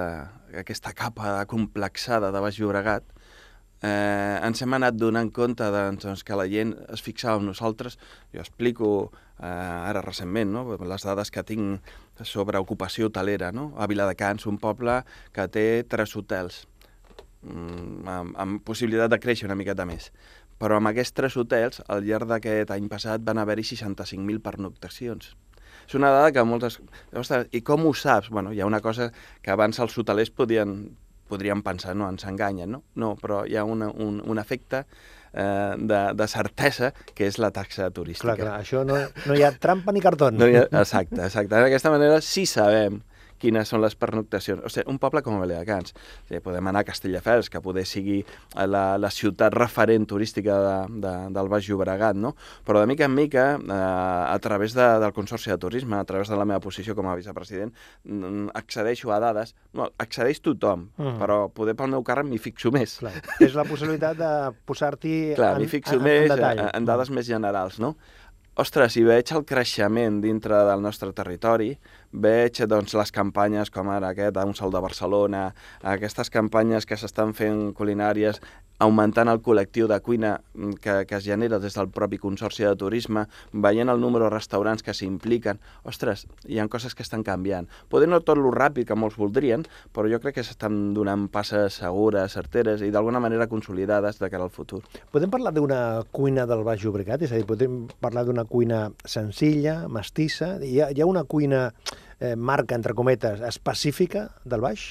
aquesta 0.62 0.94
capa 0.94 1.40
complexada 1.50 2.34
de 2.36 2.44
Baix 2.44 2.60
Llobregat 2.62 3.08
eh, 3.82 4.40
ens 4.44 4.62
hem 4.62 4.76
anat 4.76 4.98
donant 4.98 5.32
compte 5.32 5.66
doncs, 5.74 6.24
que 6.24 6.38
la 6.38 6.48
gent 6.52 6.76
es 6.94 7.04
fixava 7.06 7.40
en 7.40 7.48
nosaltres. 7.50 7.98
Jo 8.34 8.44
explico 8.44 8.90
eh, 9.40 9.46
ara 9.46 10.04
recentment 10.06 10.52
no? 10.54 10.66
les 10.78 11.08
dades 11.08 11.32
que 11.32 11.46
tinc 11.48 11.94
sobre 12.24 12.60
ocupació 12.60 13.10
hotelera. 13.10 13.54
No? 13.56 13.72
A 13.78 13.88
Viladecans, 13.88 14.48
un 14.52 14.60
poble 14.60 15.02
que 15.36 15.48
té 15.48 15.66
tres 15.90 16.16
hotels, 16.16 16.66
mm, 17.44 18.08
amb, 18.08 18.38
amb 18.38 18.64
possibilitat 18.68 19.16
de 19.16 19.22
créixer 19.24 19.48
una 19.50 19.60
miqueta 19.60 19.88
més. 19.88 20.12
Però 20.60 20.76
amb 20.76 20.92
aquests 20.92 21.16
tres 21.16 21.38
hotels, 21.40 21.84
al 21.88 22.04
llarg 22.04 22.28
d'aquest 22.28 22.74
any 22.76 22.90
passat, 22.92 23.24
van 23.24 23.40
haver-hi 23.40 23.64
65.000 23.64 24.44
pernoctacions. 24.44 25.36
És 25.88 25.96
una 25.96 26.12
dada 26.14 26.34
que 26.36 26.44
moltes... 26.44 26.82
Ostres, 27.16 27.48
i 27.56 27.62
com 27.66 27.88
ho 27.88 27.94
saps? 27.96 28.28
Bueno, 28.30 28.52
hi 28.54 28.60
ha 28.60 28.68
una 28.68 28.82
cosa 28.84 29.08
que 29.42 29.54
abans 29.54 29.80
els 29.80 29.96
hotelers 29.98 30.30
podien, 30.36 30.76
podríem 31.30 31.64
pensar, 31.66 31.96
no, 31.98 32.10
ens 32.10 32.26
enganyen, 32.30 32.72
no? 32.76 32.84
No, 33.00 33.14
però 33.20 33.44
hi 33.48 33.58
ha 33.60 33.66
una, 33.68 33.90
un, 33.90 34.20
un 34.26 34.42
efecte 34.42 34.84
eh, 35.34 35.76
de, 35.78 36.02
de 36.18 36.28
certesa 36.28 36.92
que 37.14 37.30
és 37.30 37.40
la 37.42 37.52
taxa 37.56 37.90
turística. 37.96 38.34
Clar, 38.34 38.40
clar, 38.42 38.58
això 38.64 38.84
no, 38.88 38.98
no 39.30 39.38
hi 39.38 39.46
ha 39.46 39.54
trampa 39.56 39.96
ni 39.96 40.04
cartó. 40.04 40.32
No 40.34 40.50
hi 40.50 40.58
ha, 40.60 40.66
exacte, 40.82 41.22
exacte. 41.26 41.54
D'aquesta 41.56 41.94
manera 41.94 42.20
sí 42.26 42.46
sabem 42.50 43.02
quines 43.40 43.70
són 43.72 43.82
les 43.84 43.96
pernoctacions. 44.00 44.64
O 44.66 44.72
sigui, 44.72 44.88
un 44.92 45.00
poble 45.02 45.24
com 45.26 45.40
Viladecans. 45.42 45.94
O 45.96 46.28
sigui, 46.28 46.42
podem 46.46 46.70
anar 46.72 46.84
a 46.84 46.90
Castelldefels, 46.90 47.50
que 47.50 47.62
poder 47.64 47.86
sigui 47.90 48.20
la, 48.56 48.84
la 49.02 49.12
ciutat 49.14 49.56
referent 49.56 50.08
turística 50.10 50.58
de, 50.66 51.00
de, 51.06 51.14
del 51.36 51.52
Baix 51.52 51.70
Llobregat, 51.70 52.20
no? 52.20 52.36
Però 52.68 52.84
de 52.84 52.90
mica 52.90 53.08
en 53.08 53.16
mica, 53.16 53.48
eh, 53.58 53.80
a 53.80 54.38
través 54.44 54.76
de, 54.78 54.88
del 55.02 55.16
Consorci 55.16 55.52
de 55.54 55.58
Turisme, 55.58 55.98
a 55.98 56.06
través 56.06 56.30
de 56.30 56.40
la 56.40 56.48
meva 56.50 56.62
posició 56.64 56.96
com 56.98 57.10
a 57.10 57.18
vicepresident, 57.20 57.74
mm, 58.04 58.52
accedeixo 58.60 59.14
a 59.16 59.20
dades... 59.24 59.56
No, 59.74 59.90
accedeix 60.02 60.42
tothom, 60.42 60.90
uh 60.98 61.06
-huh. 61.06 61.18
però 61.20 61.38
poder 61.54 61.76
pel 61.76 61.92
meu 61.92 62.04
càrrec 62.04 62.26
m'hi 62.26 62.40
fixo 62.42 62.72
més. 62.72 62.98
Clar. 63.00 63.14
És 63.40 63.54
la 63.54 63.64
possibilitat 63.64 64.18
de 64.18 64.32
posar-t'hi 64.66 65.36
en, 65.38 65.68
fixo 65.68 65.96
en, 65.96 66.04
més, 66.04 66.30
en, 66.30 66.36
detall. 66.36 66.60
en, 66.60 66.70
en 66.74 66.86
dades 66.86 67.10
més 67.10 67.28
generals, 67.28 67.80
no? 67.80 67.96
Ostres, 68.60 68.92
si 68.92 69.06
veig 69.08 69.30
el 69.32 69.46
creixement 69.48 70.18
dintre 70.20 70.58
del 70.68 70.82
nostre 70.84 71.14
territori, 71.16 71.70
veig 72.12 72.64
doncs, 72.68 72.96
les 72.98 73.12
campanyes 73.12 73.70
com 73.70 73.90
ara 73.90 74.14
aquest, 74.14 74.38
Un 74.40 74.56
sol 74.56 74.72
de 74.72 74.80
Barcelona, 74.82 75.54
aquestes 75.84 76.30
campanyes 76.30 76.86
que 76.86 76.98
s'estan 76.98 77.34
fent 77.34 77.74
culinàries, 77.74 78.42
augmentant 78.80 79.28
el 79.28 79.42
col·lectiu 79.44 79.90
de 79.92 80.00
cuina 80.00 80.38
mm, 80.56 80.80
que, 80.82 80.94
que 81.06 81.18
es 81.18 81.26
genera 81.28 81.60
des 81.60 81.76
del 81.76 81.90
propi 81.92 82.18
Consorci 82.18 82.64
de 82.64 82.76
Turisme, 82.80 83.26
veient 83.52 83.92
el 83.92 84.00
número 84.00 84.26
de 84.26 84.32
restaurants 84.34 84.84
que 84.84 84.96
s'impliquen. 84.96 85.60
Ostres, 85.84 86.26
hi 86.48 86.60
ha 86.60 86.68
coses 86.72 86.96
que 86.96 87.04
estan 87.04 87.26
canviant. 87.28 87.68
Poder 87.92 88.08
no 88.10 88.22
tot 88.24 88.40
lo 88.40 88.54
ràpid 88.56 88.88
que 88.88 88.96
molts 88.96 89.20
voldrien, 89.20 89.68
però 89.94 90.08
jo 90.12 90.22
crec 90.24 90.40
que 90.40 90.48
s'estan 90.48 90.94
donant 90.96 91.28
passes 91.32 91.82
segures, 91.84 92.34
certeres 92.34 92.82
i 92.82 92.92
d'alguna 92.96 93.20
manera 93.20 93.50
consolidades 93.52 94.20
de 94.24 94.32
cara 94.32 94.48
al 94.48 94.56
futur. 94.56 94.82
Podem 95.12 95.32
parlar 95.32 95.54
d'una 95.54 96.06
cuina 96.16 96.48
del 96.48 96.64
Baix 96.64 96.84
Llobregat? 96.86 97.28
És 97.28 97.36
a 97.36 97.40
dir, 97.40 97.48
podem 97.50 97.82
parlar 98.00 98.24
d'una 98.26 98.48
cuina 98.48 98.88
senzilla, 99.04 99.82
mestissa? 99.92 100.56
Hi 100.64 100.80
ha, 100.80 100.94
hi 100.96 101.04
ha 101.04 101.10
una 101.10 101.28
cuina 101.28 101.68
eh, 102.20 102.36
marca, 102.36 102.76
entre 102.76 102.94
cometes, 102.94 103.42
específica 103.42 104.30
del 104.46 104.62
baix? 104.62 104.86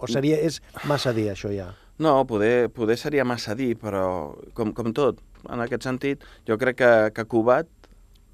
O 0.00 0.08
seria, 0.08 0.38
és 0.40 0.62
massa 0.88 1.12
dir, 1.12 1.28
això 1.32 1.52
ja? 1.52 1.70
No, 2.00 2.14
poder, 2.24 2.70
poder 2.72 2.96
seria 2.96 3.26
massa 3.28 3.52
dir, 3.54 3.74
però 3.76 4.32
com, 4.56 4.72
com 4.72 4.94
tot, 4.96 5.18
en 5.52 5.60
aquest 5.60 5.84
sentit, 5.84 6.24
jo 6.48 6.56
crec 6.60 6.78
que, 6.80 6.92
que 7.12 7.26
Cubat, 7.28 7.68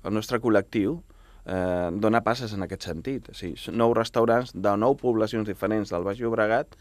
el 0.06 0.14
nostre 0.14 0.38
col·lectiu, 0.38 1.00
eh, 1.46 1.90
dona 1.92 2.22
passes 2.22 2.54
en 2.54 2.62
aquest 2.62 2.86
sentit. 2.86 3.32
O 3.32 3.34
sigui, 3.34 3.58
nou 3.74 3.94
restaurants 3.96 4.54
de 4.54 4.76
nou 4.78 4.94
poblacions 5.00 5.48
diferents 5.48 5.90
del 5.90 6.06
Baix 6.06 6.22
Llobregat 6.22 6.78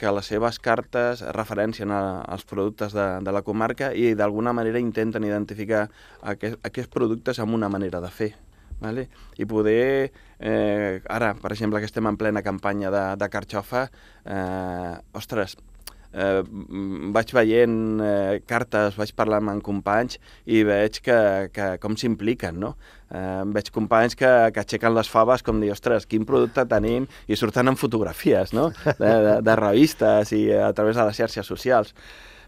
que 0.00 0.10
les 0.10 0.26
seves 0.26 0.58
cartes 0.58 1.20
referencien 1.36 1.92
a, 1.94 2.22
als 2.22 2.44
productes 2.48 2.96
de, 2.96 3.04
de 3.22 3.34
la 3.34 3.44
comarca 3.46 3.92
i 3.94 4.14
d'alguna 4.18 4.52
manera 4.56 4.82
intenten 4.82 5.28
identificar 5.28 5.86
aquest, 6.22 6.58
aquests 6.66 6.90
productes 6.90 7.38
amb 7.38 7.54
una 7.54 7.70
manera 7.70 8.00
de 8.02 8.10
fer. 8.10 8.32
Vale? 8.80 9.08
I 9.38 9.46
poder, 9.48 10.12
eh, 10.38 11.02
ara, 11.08 11.34
per 11.40 11.52
exemple, 11.52 11.80
que 11.80 11.88
estem 11.88 12.06
en 12.10 12.18
plena 12.20 12.42
campanya 12.42 12.90
de, 12.90 13.04
de 13.20 13.28
carxofa, 13.32 13.86
eh, 14.24 14.96
ostres, 15.16 15.56
eh, 16.14 16.42
vaig 17.14 17.32
veient 17.34 17.78
eh, 18.00 18.40
cartes, 18.46 18.98
vaig 18.98 19.14
parlar 19.16 19.40
amb 19.42 19.62
companys 19.64 20.18
i 20.46 20.62
veig 20.66 21.00
que, 21.04 21.18
que 21.54 21.70
com 21.82 21.96
s'impliquen, 21.98 22.58
no? 22.60 22.74
Eh, 23.10 23.42
veig 23.54 23.70
companys 23.74 24.18
que, 24.18 24.30
que 24.54 24.62
aixequen 24.62 24.94
les 24.94 25.10
faves 25.10 25.42
com 25.46 25.62
dir, 25.62 25.72
ostres, 25.74 26.06
quin 26.10 26.26
producte 26.28 26.66
tenim, 26.70 27.08
i 27.26 27.38
surten 27.38 27.70
en 27.70 27.80
fotografies, 27.80 28.54
no?, 28.56 28.70
de, 28.84 28.94
de, 29.00 29.40
de 29.44 29.58
revistes 29.60 30.34
i 30.36 30.46
a 30.54 30.72
través 30.76 30.98
de 30.98 31.08
les 31.08 31.24
xarxes 31.24 31.50
socials. 31.50 31.94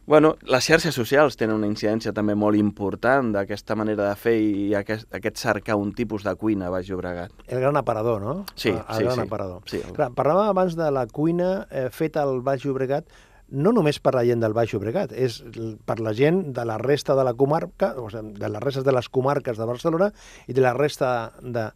Bueno, 0.06 0.36
les 0.46 0.62
xarxes 0.62 0.94
socials 0.94 1.34
tenen 1.34 1.56
una 1.58 1.66
incidència 1.66 2.12
també 2.14 2.36
molt 2.38 2.54
important 2.54 3.32
d'aquesta 3.34 3.74
manera 3.74 4.04
de 4.06 4.14
fer 4.14 4.36
i 4.38 4.68
aquest, 4.78 5.08
aquest 5.18 5.40
cercar 5.42 5.74
un 5.82 5.90
tipus 5.98 6.22
de 6.22 6.34
cuina 6.38 6.68
a 6.68 6.70
Baix 6.70 6.86
Llobregat. 6.86 7.34
El 7.48 7.58
gran 7.58 7.76
aparador, 7.76 8.22
no? 8.22 8.36
Sí, 8.54 8.70
el, 8.70 8.84
sí, 8.86 9.02
gran 9.02 9.18
sí. 9.18 9.24
aparador. 9.26 9.64
Sí. 9.66 9.80
Clar, 9.96 10.12
parlàvem 10.14 10.52
abans 10.52 10.78
de 10.78 10.92
la 10.94 11.08
cuina 11.10 11.48
eh, 11.70 11.88
feta 11.90 12.22
al 12.22 12.38
Baix 12.46 12.62
Llobregat, 12.62 13.10
no 13.50 13.72
només 13.74 13.98
per 13.98 14.14
la 14.14 14.22
gent 14.26 14.46
del 14.46 14.54
Baix 14.54 14.70
Llobregat, 14.70 15.10
és 15.10 15.40
per 15.86 15.98
la 15.98 16.14
gent 16.14 16.52
de 16.54 16.68
la 16.70 16.78
resta 16.78 17.18
de 17.18 17.26
la 17.26 17.34
comarca, 17.34 17.96
o 17.98 18.06
sigui, 18.10 18.36
de 18.38 18.54
les 18.54 18.62
restes 18.62 18.86
de 18.86 18.94
les 18.94 19.10
comarques 19.10 19.58
de 19.58 19.66
Barcelona 19.66 20.12
i 20.46 20.54
de 20.54 20.62
la 20.62 20.74
resta 20.78 21.32
de, 21.42 21.66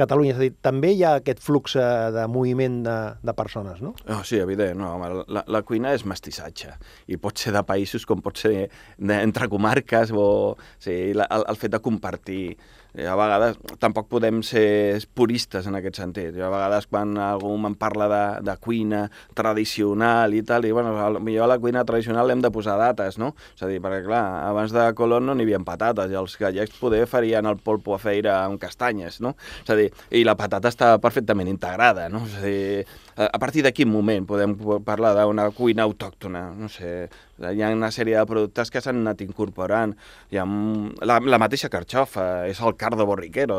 Catalunya. 0.00 0.34
És 0.34 0.40
a 0.40 0.44
dir, 0.46 0.52
també 0.64 0.94
hi 0.96 1.04
ha 1.04 1.14
aquest 1.20 1.42
flux 1.44 1.76
eh, 1.78 1.86
de 2.14 2.26
moviment 2.32 2.80
de, 2.86 2.96
de 3.26 3.36
persones, 3.36 3.82
no? 3.84 3.94
Oh, 4.08 4.22
sí, 4.26 4.40
evident. 4.40 4.78
No, 4.80 4.94
home, 4.96 5.24
la, 5.28 5.44
la 5.46 5.62
cuina 5.66 5.94
és 5.96 6.06
mestissatge 6.08 6.74
i 7.10 7.18
pot 7.20 7.40
ser 7.40 7.54
de 7.56 7.64
països 7.66 8.06
com 8.08 8.22
pot 8.24 8.40
ser 8.40 8.68
entre 9.20 9.48
comarques 9.52 10.12
o 10.14 10.26
sigui, 10.78 11.14
la, 11.18 11.28
el, 11.36 11.46
el 11.52 11.60
fet 11.60 11.74
de 11.74 11.82
compartir 11.84 12.44
a 12.94 13.14
vegades 13.18 13.58
tampoc 13.82 14.08
podem 14.10 14.40
ser 14.46 14.98
puristes 15.14 15.66
en 15.70 15.78
aquest 15.78 16.00
sentit. 16.00 16.34
I 16.36 16.42
a 16.42 16.50
vegades 16.52 16.88
quan 16.90 17.14
algú 17.20 17.52
me'n 17.60 17.76
parla 17.78 18.08
de, 18.10 18.22
de 18.46 18.56
cuina 18.62 19.04
tradicional 19.36 20.34
i 20.34 20.42
tal, 20.46 20.66
i 20.66 20.72
bueno, 20.74 20.94
millor 21.20 21.46
a 21.46 21.52
la 21.54 21.58
cuina 21.62 21.84
tradicional 21.86 22.30
hem 22.30 22.42
de 22.42 22.50
posar 22.54 22.78
dates, 22.80 23.18
no? 23.20 23.32
És 23.54 23.62
a 23.62 23.70
dir, 23.70 23.80
perquè 23.82 24.02
clar, 24.06 24.24
abans 24.48 24.74
de 24.74 24.88
Colón 24.98 25.28
no 25.28 25.36
n'hi 25.36 25.46
havia 25.46 25.60
patates 25.64 26.10
i 26.10 26.18
els 26.18 26.36
gallecs 26.40 26.78
poder 26.80 27.04
farien 27.10 27.46
el 27.46 27.60
polpo 27.62 27.94
a 27.94 28.00
feira 28.02 28.40
amb 28.44 28.60
castanyes, 28.62 29.20
no? 29.24 29.36
És 29.62 29.70
a 29.70 29.78
dir, 29.78 29.90
i 30.10 30.24
la 30.26 30.36
patata 30.38 30.72
està 30.72 30.96
perfectament 31.02 31.50
integrada, 31.50 32.08
no? 32.12 32.24
És 32.26 32.38
a 32.40 32.44
dir, 32.46 32.86
a 33.20 33.38
partir 33.38 33.62
de 33.62 33.72
quin 33.76 33.90
moment 33.90 34.24
podem 34.24 34.54
parlar 34.86 35.12
d'una 35.18 35.50
cuina 35.52 35.84
autòctona? 35.84 36.46
No 36.56 36.70
sé, 36.72 37.08
hi 37.40 37.62
ha 37.62 37.70
una 37.74 37.90
sèrie 37.92 38.16
de 38.16 38.24
productes 38.28 38.70
que 38.72 38.80
s'han 38.80 39.02
anat 39.02 39.20
incorporant. 39.24 39.92
Hi 40.32 40.40
ha 40.40 40.46
la, 41.04 41.18
la 41.20 41.40
mateixa 41.42 41.68
carxofa, 41.72 42.46
és 42.48 42.60
el 42.64 42.76
cardo 42.80 43.06
borriquero, 43.08 43.58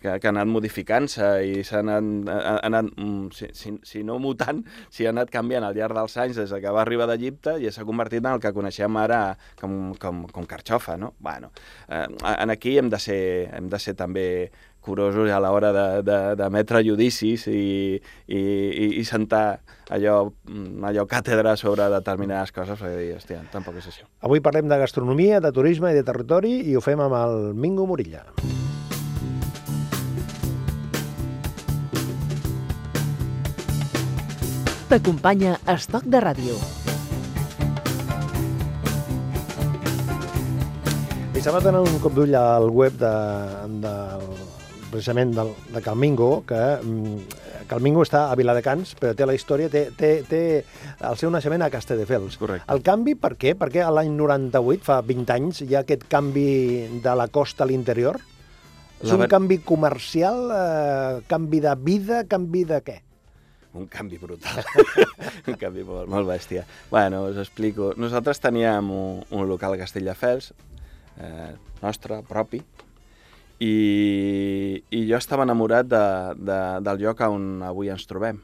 que, 0.00 0.16
que 0.16 0.30
ha 0.30 0.32
anat 0.32 0.48
modificant-se 0.48 1.28
i 1.48 1.60
s'ha 1.66 1.82
anat, 1.82 2.32
ha 2.32 2.56
anat 2.70 2.90
mm, 2.96 3.28
si, 3.36 3.50
si, 3.58 3.74
si 3.88 4.04
no 4.06 4.18
mutant, 4.22 4.64
s'hi 4.88 5.08
ha 5.08 5.12
anat 5.12 5.32
canviant 5.34 5.68
al 5.68 5.76
llarg 5.76 5.96
dels 5.98 6.16
anys 6.24 6.40
des 6.40 6.56
que 6.56 6.74
va 6.74 6.84
arribar 6.86 7.08
d'Egipte 7.10 7.58
i 7.60 7.70
s'ha 7.72 7.86
convertit 7.88 8.24
en 8.24 8.32
el 8.34 8.42
que 8.42 8.54
coneixem 8.56 8.96
ara 9.00 9.22
com, 9.60 9.94
com, 10.00 10.24
com 10.32 10.48
carxofa, 10.48 10.96
no? 10.96 11.12
Bueno, 11.20 11.52
eh, 11.88 12.06
aquí 12.52 12.78
hem 12.78 12.90
de 12.92 13.00
ser, 13.00 13.22
hem 13.52 13.68
de 13.72 13.80
ser 13.80 13.96
també 13.98 14.26
curosos 14.82 15.30
a 15.30 15.38
l'hora 15.42 15.70
d'emetre 16.02 16.82
judicis 16.84 17.46
i, 17.48 17.96
i, 18.26 18.40
i, 18.40 18.88
i 19.00 19.04
sentar 19.06 19.60
allò, 19.94 20.26
allò 20.88 21.06
càtedra 21.08 21.54
sobre 21.56 21.88
determinades 21.92 22.52
coses, 22.54 22.78
perquè 22.80 22.98
dir, 22.98 23.12
hòstia, 23.16 23.42
tampoc 23.52 23.78
és 23.80 23.88
això. 23.92 24.08
Avui 24.26 24.42
parlem 24.44 24.68
de 24.70 24.80
gastronomia, 24.82 25.40
de 25.40 25.52
turisme 25.54 25.92
i 25.92 25.98
de 25.98 26.04
territori 26.06 26.58
i 26.68 26.76
ho 26.76 26.84
fem 26.84 27.00
amb 27.00 27.18
el 27.18 27.38
Mingo 27.54 27.86
Morilla. 27.86 28.26
T'acompanya 34.92 35.56
Estoc 35.72 36.04
de 36.04 36.20
Ràdio. 36.20 36.58
I 41.32 41.40
estava 41.40 41.62
donant 41.64 41.88
un 41.88 41.96
cop 42.04 42.12
d'ull 42.12 42.36
al 42.36 42.68
web 42.68 42.98
de, 43.00 43.12
de, 43.80 43.94
precisament 44.92 45.32
del, 45.36 45.52
de 45.72 45.82
Calmingo, 45.84 46.30
que 46.48 46.60
mm, 46.78 47.40
Calmingo 47.70 48.04
està 48.04 48.26
a 48.30 48.36
Viladecans, 48.38 48.94
però 49.00 49.14
té 49.16 49.26
la 49.28 49.36
història, 49.36 49.70
té, 49.72 49.86
té, 49.98 50.12
té 50.28 50.42
el 51.08 51.20
seu 51.20 51.32
naixement 51.32 51.64
a 51.64 51.70
Castelldefels. 51.72 52.36
Correcte. 52.40 52.68
El 52.72 52.82
canvi, 52.86 53.16
per 53.18 53.34
què? 53.40 53.54
Perquè 53.58 53.86
l'any 53.88 54.12
98, 54.18 54.84
fa 54.86 55.00
20 55.06 55.34
anys, 55.36 55.62
hi 55.64 55.76
ha 55.76 55.82
aquest 55.86 56.04
canvi 56.12 57.00
de 57.04 57.16
la 57.18 57.28
costa 57.32 57.64
a 57.66 57.70
l'interior? 57.70 58.20
És 59.02 59.10
un 59.10 59.24
canvi 59.26 59.58
comercial, 59.66 60.44
eh, 60.54 61.22
canvi 61.26 61.58
de 61.64 61.72
vida, 61.82 62.22
canvi 62.30 62.68
de 62.68 62.84
què? 62.86 63.00
un 63.72 63.86
canvi 63.88 64.18
brutal, 64.20 64.60
un 65.48 65.56
canvi 65.56 65.84
molt, 65.88 66.08
molt 66.12 66.28
bèstia. 66.28 66.66
Bueno, 66.90 67.22
us 67.30 67.38
explico. 67.40 67.94
Nosaltres 67.96 68.40
teníem 68.44 68.90
un, 68.92 69.22
un 69.32 69.46
local 69.48 69.72
a 69.72 69.80
Castelldefels, 69.80 70.50
eh, 71.16 71.54
nostre, 71.80 72.20
propi, 72.28 72.60
i, 73.62 74.82
i 74.90 75.04
jo 75.06 75.18
estava 75.18 75.46
enamorat 75.46 75.86
de, 75.86 76.02
de, 76.38 76.58
del 76.82 77.04
lloc 77.04 77.22
on 77.28 77.62
avui 77.66 77.92
ens 77.92 78.08
trobem. 78.10 78.40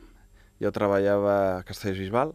Jo 0.62 0.70
treballava 0.74 1.34
a 1.58 1.64
Castellbisbal 1.66 2.34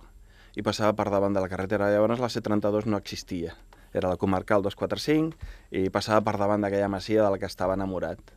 i 0.59 0.63
passava 0.65 0.93
per 0.97 1.09
davant 1.11 1.35
de 1.35 1.43
la 1.43 1.51
carretera. 1.51 1.91
Llavors 1.91 2.21
la 2.21 2.31
C32 2.31 2.89
no 2.91 2.99
existia. 2.99 3.55
Era 3.93 4.09
la 4.09 4.19
comarcal 4.19 4.63
245 4.65 5.79
i 5.79 5.89
passava 5.93 6.23
per 6.25 6.37
davant 6.41 6.63
d'aquella 6.63 6.91
masia 6.91 7.23
de 7.23 7.33
la 7.33 7.39
que 7.39 7.49
estava 7.49 7.77
enamorat 7.79 8.33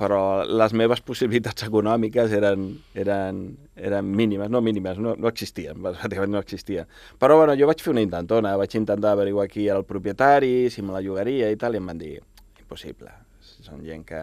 però 0.00 0.46
les 0.48 0.72
meves 0.72 1.02
possibilitats 1.04 1.66
econòmiques 1.66 2.32
eren, 2.32 2.70
eren, 2.96 3.42
eren 3.76 4.06
mínimes, 4.16 4.48
no 4.48 4.62
mínimes, 4.64 4.96
no, 4.96 5.12
no 5.12 5.28
existien, 5.28 5.76
pràcticament 5.76 6.32
no 6.32 6.40
existien. 6.40 6.88
Però 7.20 7.36
bueno, 7.36 7.52
jo 7.60 7.68
vaig 7.68 7.84
fer 7.84 7.92
una 7.92 8.06
intentona, 8.06 8.54
vaig 8.56 8.78
intentar 8.80 9.12
averiguar 9.12 9.44
qui 9.52 9.68
era 9.68 9.76
el 9.76 9.84
propietari, 9.84 10.70
si 10.72 10.80
me 10.80 10.96
la 10.96 11.04
llogaria 11.04 11.52
i 11.52 11.60
tal, 11.60 11.76
i 11.76 11.82
em 11.82 11.92
van 11.92 12.00
dir, 12.00 12.14
impossible, 12.70 13.10
són 13.40 13.82
gent 13.82 14.04
que 14.06 14.20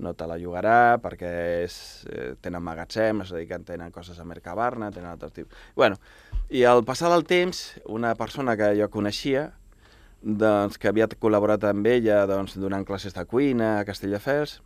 no 0.00 0.12
te 0.14 0.26
la 0.28 0.36
llogarà 0.38 0.98
perquè 1.00 1.30
és, 1.64 2.04
eh, 2.12 2.34
tenen 2.40 2.62
magatzem, 2.62 3.22
es 3.22 3.32
dediquen, 3.32 3.64
tenen 3.64 3.90
coses 3.90 4.18
a 4.20 4.24
Mercabarna, 4.24 4.90
tenen 4.92 5.10
altres 5.10 5.32
tipus... 5.32 5.56
Bueno, 5.74 5.96
i 6.50 6.64
al 6.64 6.84
passar 6.84 7.10
del 7.10 7.24
temps, 7.24 7.80
una 7.86 8.14
persona 8.14 8.56
que 8.56 8.74
jo 8.76 8.90
coneixia, 8.90 9.52
doncs, 10.20 10.76
que 10.76 10.88
havia 10.88 11.08
col·laborat 11.08 11.64
amb 11.64 11.86
ella 11.86 12.26
doncs, 12.28 12.58
donant 12.60 12.84
classes 12.84 13.16
de 13.16 13.24
cuina 13.24 13.78
a 13.78 13.86
Castelldefels, 13.88 14.60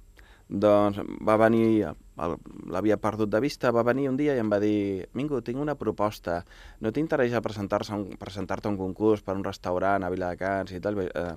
doncs 0.49 0.99
va 1.25 1.39
venir, 1.41 1.87
l'havia 2.19 2.99
perdut 3.01 3.31
de 3.31 3.41
vista, 3.41 3.71
va 3.73 3.87
venir 3.87 4.11
un 4.11 4.19
dia 4.19 4.35
i 4.35 4.43
em 4.43 4.51
va 4.51 4.59
dir 4.61 5.07
Mingo, 5.15 5.41
tinc 5.41 5.63
una 5.63 5.79
proposta, 5.79 6.43
no 6.81 6.93
t'interessa 6.93 7.41
presentar-te 7.41 7.95
un, 7.95 8.11
presentar 8.19 8.61
un 8.69 8.77
concurs 8.77 9.23
per 9.23 9.39
un 9.39 9.45
restaurant 9.45 10.05
a 10.05 10.11
Viladecans 10.11 10.75
i 10.75 10.81
tal? 10.81 11.01
Eh, 11.07 11.35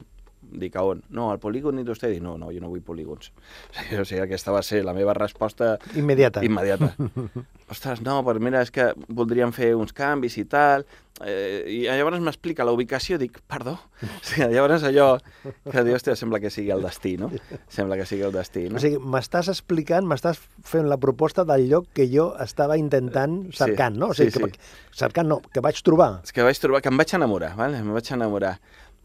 dic, 0.51 0.75
a 0.75 0.83
on? 0.87 1.03
No, 1.09 1.31
al 1.31 1.39
polígon 1.39 1.79
industrial. 1.79 2.13
Dic, 2.15 2.23
no, 2.23 2.37
no, 2.37 2.51
jo 2.53 2.61
no 2.63 2.71
vull 2.71 2.83
polígons. 2.85 3.31
O 4.01 4.05
sigui, 4.05 4.21
aquesta 4.23 4.53
va 4.53 4.61
ser 4.65 4.83
la 4.85 4.93
meva 4.97 5.15
resposta... 5.17 5.75
Immediata. 5.95 6.43
Immediata. 6.45 6.93
Ostres, 7.73 8.01
no, 8.05 8.21
però 8.23 8.39
mira, 8.39 8.61
és 8.63 8.71
que 8.71 8.91
voldríem 9.09 9.51
fer 9.55 9.73
uns 9.75 9.95
canvis 9.95 10.39
i 10.41 10.47
tal... 10.49 10.87
Eh, 11.25 11.63
I 11.65 11.77
llavors 11.89 12.21
m'explica 12.21 12.61
la 12.61 12.73
ubicació, 12.75 13.17
dic, 13.17 13.39
perdó? 13.49 13.73
O 14.05 14.21
sigui, 14.21 14.45
llavors 14.53 14.83
allò 14.85 15.15
que 15.41 15.81
dius, 15.81 15.97
hòstia, 15.97 16.13
sembla 16.19 16.37
que 16.43 16.51
sigui 16.53 16.69
el 16.75 16.83
destí, 16.85 17.15
no? 17.17 17.31
Sembla 17.73 17.97
que 17.97 18.05
sigui 18.05 18.21
el 18.27 18.35
destí, 18.35 18.67
no? 18.69 18.77
O 18.77 18.83
sigui, 18.83 18.99
m'estàs 19.01 19.49
explicant, 19.49 20.05
m'estàs 20.05 20.37
fent 20.67 20.85
la 20.91 20.99
proposta 21.01 21.47
del 21.49 21.65
lloc 21.71 21.89
que 21.97 22.05
jo 22.11 22.29
estava 22.43 22.77
intentant 22.77 23.39
cercant, 23.57 23.97
sí, 23.97 24.03
no? 24.03 24.11
O 24.13 24.17
sigui, 24.17 24.35
sí, 24.35 24.51
que, 24.53 24.69
cercant 25.01 25.31
no, 25.33 25.39
que 25.41 25.63
vaig 25.65 25.81
trobar. 25.81 26.11
És 26.27 26.35
que 26.35 26.45
vaig 26.45 26.61
trobar, 26.61 26.83
que 26.85 26.93
em 26.93 27.01
vaig 27.01 27.17
enamorar, 27.17 27.55
vale? 27.57 27.81
em 27.81 27.89
vaig 27.97 28.13
enamorar. 28.13 28.59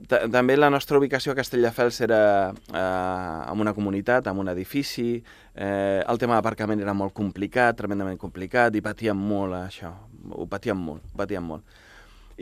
També 0.08 0.56
la 0.56 0.70
nostra 0.72 0.98
ubicació 0.98 1.32
a 1.32 1.36
Castelldefels 1.38 2.00
era 2.02 2.22
eh, 2.50 3.52
en 3.52 3.60
una 3.60 3.74
comunitat, 3.76 4.26
en 4.26 4.40
un 4.42 4.50
edifici, 4.50 5.22
eh, 5.54 6.02
el 6.02 6.18
tema 6.18 6.38
d'aparcament 6.38 6.82
era 6.82 6.94
molt 6.96 7.14
complicat, 7.14 7.76
tremendament 7.78 8.18
complicat, 8.18 8.74
i 8.74 8.82
patíem 8.82 9.18
molt 9.18 9.54
això, 9.60 9.92
ho 10.32 10.46
patíem 10.50 10.80
molt, 10.80 11.04
ho 11.12 11.20
patíem 11.22 11.46
molt. 11.54 11.78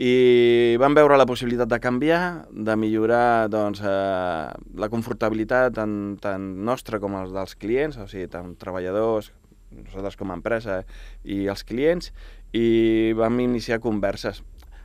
I 0.01 0.77
vam 0.81 0.95
veure 0.97 1.17
la 1.19 1.27
possibilitat 1.29 1.69
de 1.69 1.79
canviar, 1.83 2.47
de 2.49 2.75
millorar 2.79 3.49
doncs, 3.51 3.83
eh, 3.83 4.47
la 4.81 4.89
confortabilitat 4.89 5.75
tant, 5.77 5.97
tant 6.23 6.47
nostra 6.65 6.97
com 7.03 7.19
els 7.19 7.35
dels 7.35 7.53
clients, 7.59 7.99
o 8.01 8.07
sigui, 8.09 8.31
tant 8.31 8.55
treballadors, 8.57 9.33
nosaltres 9.71 10.17
com 10.17 10.31
a 10.31 10.39
empresa 10.39 10.81
i 11.23 11.45
els 11.51 11.63
clients, 11.67 12.09
i 12.57 13.11
vam 13.15 13.37
iniciar 13.43 13.79
converses 13.83 14.41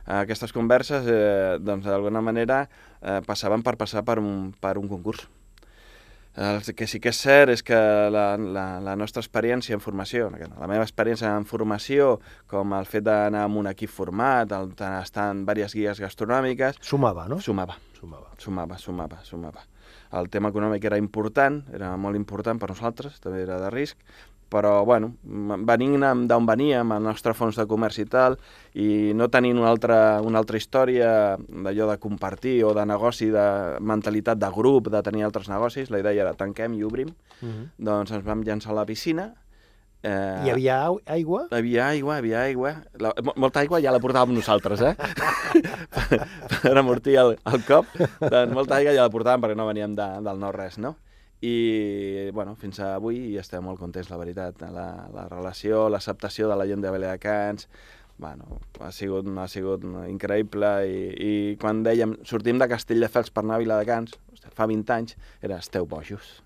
aquestes 0.07 0.53
converses, 0.55 1.07
eh, 1.07 1.57
doncs, 1.59 1.85
d'alguna 1.85 2.21
manera, 2.23 2.63
eh, 3.01 3.19
passaven 3.27 3.63
per 3.63 3.75
passar 3.77 4.03
per 4.07 4.17
un, 4.19 4.53
per 4.59 4.77
un 4.79 4.87
concurs. 4.87 5.27
El 6.37 6.61
que 6.77 6.85
sí 6.85 6.99
que 7.01 7.09
és 7.09 7.17
cert 7.17 7.49
és 7.49 7.63
que 7.65 7.77
la, 8.13 8.37
la, 8.37 8.65
la 8.85 8.93
nostra 8.95 9.23
experiència 9.23 9.73
en 9.73 9.81
formació, 9.81 10.27
la 10.29 10.67
meva 10.69 10.85
experiència 10.85 11.31
en 11.33 11.47
formació, 11.49 12.19
com 12.45 12.75
el 12.77 12.85
fet 12.85 13.07
d'anar 13.07 13.47
amb 13.47 13.57
un 13.57 13.71
equip 13.71 13.89
format, 13.89 14.53
el, 14.53 14.69
estar 15.01 15.31
en 15.33 15.41
diverses 15.47 15.73
guies 15.73 15.99
gastronòmiques... 16.03 16.77
Sumava, 16.85 17.25
no? 17.25 17.41
Sumava. 17.41 17.79
Sumava. 17.97 18.29
Sumava, 18.37 18.77
sumava, 18.77 19.17
sumava. 19.25 19.65
El 20.13 20.29
tema 20.29 20.53
econòmic 20.53 20.85
era 20.85 21.01
important, 21.01 21.63
era 21.73 21.95
molt 21.97 22.15
important 22.15 22.61
per 22.61 22.69
nosaltres, 22.69 23.17
també 23.23 23.41
era 23.41 23.57
de 23.63 23.73
risc, 23.73 23.97
però 24.49 24.85
bueno, 24.85 25.13
venint 25.67 26.03
d'on 26.27 26.45
veníem, 26.47 26.91
el 26.95 27.03
nostre 27.03 27.33
fons 27.37 27.57
de 27.59 27.65
comerç 27.69 27.99
i 28.03 28.05
tal, 28.09 28.37
i 28.73 29.13
no 29.17 29.29
tenint 29.33 29.59
una 29.59 29.71
altra, 29.71 30.19
una 30.25 30.39
altra 30.39 30.57
història 30.57 31.09
d'allò 31.37 31.89
de 31.91 31.97
compartir 32.03 32.59
o 32.67 32.73
de 32.77 32.85
negoci, 32.85 33.31
de 33.33 33.47
mentalitat 33.79 34.39
de 34.39 34.51
grup, 34.53 34.91
de 34.93 35.01
tenir 35.03 35.27
altres 35.27 35.49
negocis, 35.49 35.91
la 35.91 35.99
idea 36.03 36.27
era 36.27 36.37
tanquem 36.37 36.77
i 36.77 36.83
obrim, 36.83 37.11
uh 37.41 37.47
-huh. 37.47 37.67
doncs 37.77 38.11
ens 38.11 38.25
vam 38.25 38.43
llançar 38.43 38.71
a 38.71 38.75
la 38.75 38.85
piscina, 38.85 39.33
Eh, 40.03 40.41
Hi 40.45 40.51
havia 40.53 40.75
aigua? 41.09 41.47
Hi 41.49 41.57
havia 41.57 41.87
aigua, 41.87 42.15
hi 42.15 42.19
havia 42.19 42.41
aigua. 42.45 42.71
La, 43.01 43.11
molta 43.35 43.63
aigua 43.63 43.79
ja 43.81 43.91
la 43.91 43.99
portàvem 43.99 44.35
nosaltres, 44.37 44.83
eh? 44.85 44.93
per, 45.95 46.19
per 46.61 46.73
amortir 46.77 47.17
el, 47.17 47.33
el 47.49 47.65
cop. 47.65 47.89
Doncs 48.21 48.53
molta 48.53 48.77
aigua 48.77 48.93
ja 48.93 49.07
la 49.07 49.13
portàvem 49.13 49.43
perquè 49.43 49.57
no 49.57 49.67
veníem 49.69 49.97
de, 49.97 50.07
del 50.27 50.39
no-res, 50.43 50.77
no? 50.77 50.95
I 51.41 52.29
bueno, 52.33 52.55
fins 52.57 52.79
avui 52.81 53.37
estem 53.37 53.63
molt 53.63 53.79
contents, 53.79 54.09
la 54.09 54.17
veritat. 54.17 54.63
La, 54.73 54.87
la 55.13 55.27
relació, 55.29 55.87
l'acceptació 55.89 56.49
de 56.49 56.57
la 56.57 56.65
gent 56.69 56.81
de 56.81 56.91
Viladecans, 56.93 57.67
bueno, 58.17 58.59
ha 58.81 58.91
sigut, 58.91 59.27
ha 59.37 59.45
sigut 59.47 59.83
increïble 60.09 60.71
i, 60.89 60.97
i 61.13 61.33
quan 61.61 61.83
dèiem 61.85 62.17
sortim 62.25 62.57
de 62.57 62.67
Castelldefels 62.71 63.29
per 63.29 63.43
anar 63.45 63.59
a 63.59 63.61
Viladecans, 63.61 64.17
fa 64.57 64.65
20 64.65 64.93
anys, 64.95 65.17
era 65.45 65.59
esteu 65.61 65.85
bojos. 65.85 66.41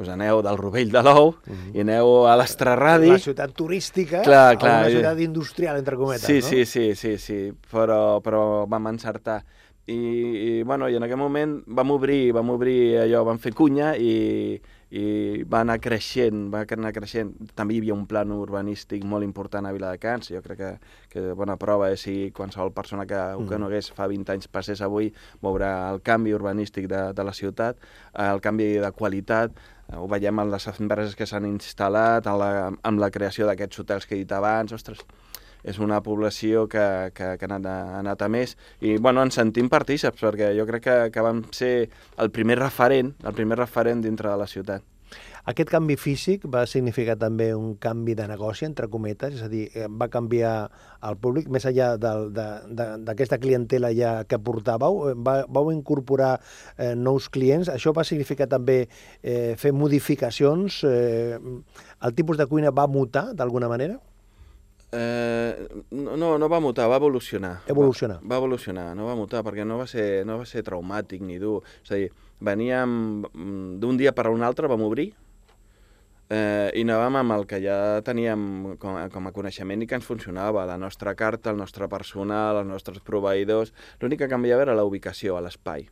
Us 0.00 0.08
aneu 0.10 0.40
del 0.42 0.56
Rovell 0.58 0.90
de 0.90 1.02
l'Ou 1.06 1.28
uh 1.28 1.34
-huh. 1.36 1.74
i 1.76 1.80
aneu 1.80 2.26
a 2.26 2.34
l'Estrarradi. 2.36 3.10
La 3.12 3.18
ciutat 3.18 3.52
turística, 3.52 4.22
clar, 4.22 4.58
clar, 4.58 4.80
una 4.80 4.90
ciutat 4.90 5.20
industrial, 5.20 5.76
entre 5.76 5.96
cometes, 5.96 6.26
sí, 6.26 6.40
no? 6.40 6.48
Sí, 6.48 6.64
sí, 6.64 6.94
sí, 6.94 7.18
sí, 7.18 7.52
però, 7.70 8.20
però 8.20 8.66
vam 8.66 8.86
encertar 8.86 9.44
i, 9.86 9.96
i, 9.96 10.62
bueno, 10.62 10.88
i 10.88 10.96
en 10.96 11.04
aquell 11.04 11.20
moment 11.20 11.58
vam 11.66 11.90
obrir, 11.92 12.32
vam 12.32 12.54
obrir 12.54 13.02
allò, 13.02 13.20
vam 13.28 13.40
fer 13.40 13.52
cunya 13.56 13.90
i, 14.00 14.56
i 14.96 15.04
va 15.50 15.60
anar 15.60 15.76
creixent, 15.84 16.46
va 16.52 16.62
anar 16.76 16.92
creixent. 16.96 17.34
També 17.58 17.76
hi 17.76 17.82
havia 17.82 17.96
un 17.96 18.06
plan 18.08 18.32
urbanístic 18.32 19.04
molt 19.04 19.26
important 19.26 19.68
a 19.68 19.74
Viladecans, 19.76 20.30
jo 20.32 20.40
crec 20.44 20.60
que, 20.60 20.70
que 21.12 21.26
bona 21.36 21.58
prova 21.60 21.90
és 21.92 22.06
si 22.06 22.16
qualsevol 22.36 22.72
persona 22.72 23.04
que 23.10 23.18
mm. 23.18 23.66
hagués 23.68 23.90
fa 23.92 24.08
20 24.08 24.32
anys 24.36 24.48
passés 24.48 24.80
avui 24.80 25.12
veurà 25.44 25.74
el 25.92 26.00
canvi 26.06 26.32
urbanístic 26.32 26.88
de, 26.88 27.04
de 27.12 27.28
la 27.28 27.36
ciutat, 27.36 27.76
el 28.24 28.40
canvi 28.44 28.76
de 28.80 28.92
qualitat, 28.96 29.52
ho 29.92 30.08
veiem 30.08 30.40
en 30.40 30.48
les 30.54 30.68
empreses 30.72 31.12
que 31.18 31.28
s'han 31.28 31.44
instal·lat, 31.50 32.24
en 32.24 32.40
la, 32.40 32.50
amb 32.72 33.02
la 33.02 33.12
creació 33.12 33.44
d'aquests 33.50 33.84
hotels 33.84 34.08
que 34.08 34.16
he 34.16 34.22
dit 34.22 34.32
abans, 34.32 34.72
ostres, 34.72 35.04
és 35.64 35.80
una 35.82 36.00
població 36.04 36.68
que, 36.68 37.10
que, 37.16 37.34
que 37.40 37.48
ha, 37.48 37.50
anat 37.50 37.68
a, 37.68 37.76
ha 37.96 38.00
anat 38.04 38.22
a 38.22 38.30
més 38.30 38.56
i 38.80 38.96
bueno, 38.98 39.24
ens 39.24 39.40
sentim 39.40 39.70
partíceps 39.72 40.22
perquè 40.22 40.52
jo 40.58 40.68
crec 40.68 40.86
que, 40.86 40.98
que 41.14 41.24
vam 41.24 41.44
ser 41.52 41.74
el 42.20 42.30
primer 42.30 42.60
referent, 42.60 43.14
el 43.24 43.36
primer 43.36 43.58
referent 43.64 44.04
dintre 44.04 44.30
de 44.30 44.40
la 44.40 44.50
ciutat. 44.50 44.84
Aquest 45.44 45.68
canvi 45.68 45.98
físic 46.00 46.46
va 46.48 46.62
significar 46.64 47.18
també 47.20 47.50
un 47.52 47.74
canvi 47.76 48.14
de 48.16 48.24
negoci, 48.30 48.64
entre 48.64 48.88
cometes, 48.88 49.34
és 49.36 49.42
a 49.44 49.48
dir, 49.52 49.66
eh, 49.76 49.88
va 49.92 50.08
canviar 50.08 50.52
el 51.04 51.18
públic, 51.20 51.50
més 51.52 51.66
enllà 51.68 51.90
d'aquesta 52.00 53.36
clientela 53.42 53.90
ja 53.92 54.14
que 54.24 54.40
portàveu, 54.40 55.02
eh, 55.10 55.14
va, 55.26 55.34
vau 55.44 55.68
incorporar 55.74 56.38
eh, 56.78 56.94
nous 56.96 57.28
clients, 57.28 57.68
això 57.68 57.92
va 57.92 58.06
significar 58.08 58.48
també 58.48 58.86
eh, 59.20 59.52
fer 59.60 59.74
modificacions, 59.76 60.80
eh, 60.88 61.36
el 61.36 62.16
tipus 62.16 62.40
de 62.40 62.48
cuina 62.48 62.72
va 62.72 62.88
mutar 62.88 63.28
d'alguna 63.36 63.68
manera? 63.68 64.00
Eh, 64.94 65.82
no, 65.90 66.36
no 66.38 66.48
va 66.48 66.60
mutar, 66.62 66.86
va 66.90 67.00
evolucionar. 67.00 67.56
Evolucionar. 67.66 68.20
Va, 68.22 68.34
va 68.34 68.40
evolucionar, 68.42 68.86
no 68.94 69.08
va 69.08 69.16
mutar, 69.18 69.42
perquè 69.46 69.66
no 69.66 69.80
va 69.80 69.88
ser, 69.90 70.22
no 70.28 70.38
va 70.38 70.46
ser 70.46 70.62
traumàtic 70.66 71.24
ni 71.26 71.40
dur. 71.42 71.58
És 71.82 71.90
a 71.90 71.98
dir, 71.98 72.10
veníem 72.44 73.24
mm, 73.26 73.78
d'un 73.82 73.98
dia 73.98 74.14
per 74.14 74.28
a 74.28 74.34
un 74.34 74.46
altre, 74.46 74.70
vam 74.70 74.84
obrir, 74.86 75.08
eh, 76.30 76.70
i 76.74 76.84
anàvem 76.86 77.18
amb 77.20 77.36
el 77.36 77.46
que 77.50 77.60
ja 77.64 77.78
teníem 78.06 78.76
com, 78.80 78.98
com 79.10 79.28
a 79.28 79.34
coneixement 79.34 79.82
i 79.82 79.90
que 79.90 79.98
ens 79.98 80.06
funcionava, 80.06 80.66
la 80.68 80.78
nostra 80.78 81.14
carta, 81.18 81.50
el 81.50 81.60
nostre 81.60 81.90
personal, 81.90 82.62
els 82.62 82.70
nostres 82.70 83.02
proveïdors... 83.04 83.74
L'únic 84.00 84.24
que 84.24 84.30
canviava 84.30 84.68
era 84.68 84.78
la 84.78 84.86
ubicació, 84.86 85.40
l'espai. 85.42 85.88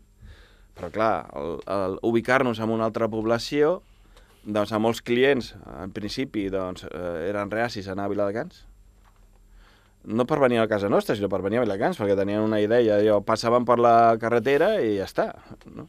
Però 0.78 0.88
clar, 0.92 1.14
el, 1.36 1.58
el 1.68 1.98
ubicar-nos 2.06 2.62
en 2.62 2.70
una 2.72 2.86
altra 2.88 3.10
població, 3.12 3.80
doncs 4.42 4.72
a 4.72 4.80
molts 4.82 5.02
clients, 5.04 5.52
en 5.78 5.92
principi, 5.94 6.48
doncs, 6.50 6.86
eh, 6.88 7.28
eren 7.28 7.50
reacis 7.52 7.88
a 7.88 7.96
anar 7.96 8.08
a 8.08 8.12
Viladecans, 8.14 8.64
no 10.04 10.26
per 10.26 10.40
venir 10.42 10.58
a 10.58 10.68
casa 10.68 10.90
nostra, 10.90 11.16
sinó 11.16 11.30
per 11.32 11.42
venir 11.42 11.60
a 11.60 11.66
Vilacans, 11.66 11.98
perquè 12.00 12.16
tenien 12.18 12.42
una 12.42 12.60
idea, 12.60 13.00
jo, 13.04 13.20
passaven 13.26 13.66
per 13.68 13.78
la 13.82 13.96
carretera 14.20 14.74
i 14.82 14.96
ja 14.98 15.08
està. 15.08 15.32
No? 15.70 15.88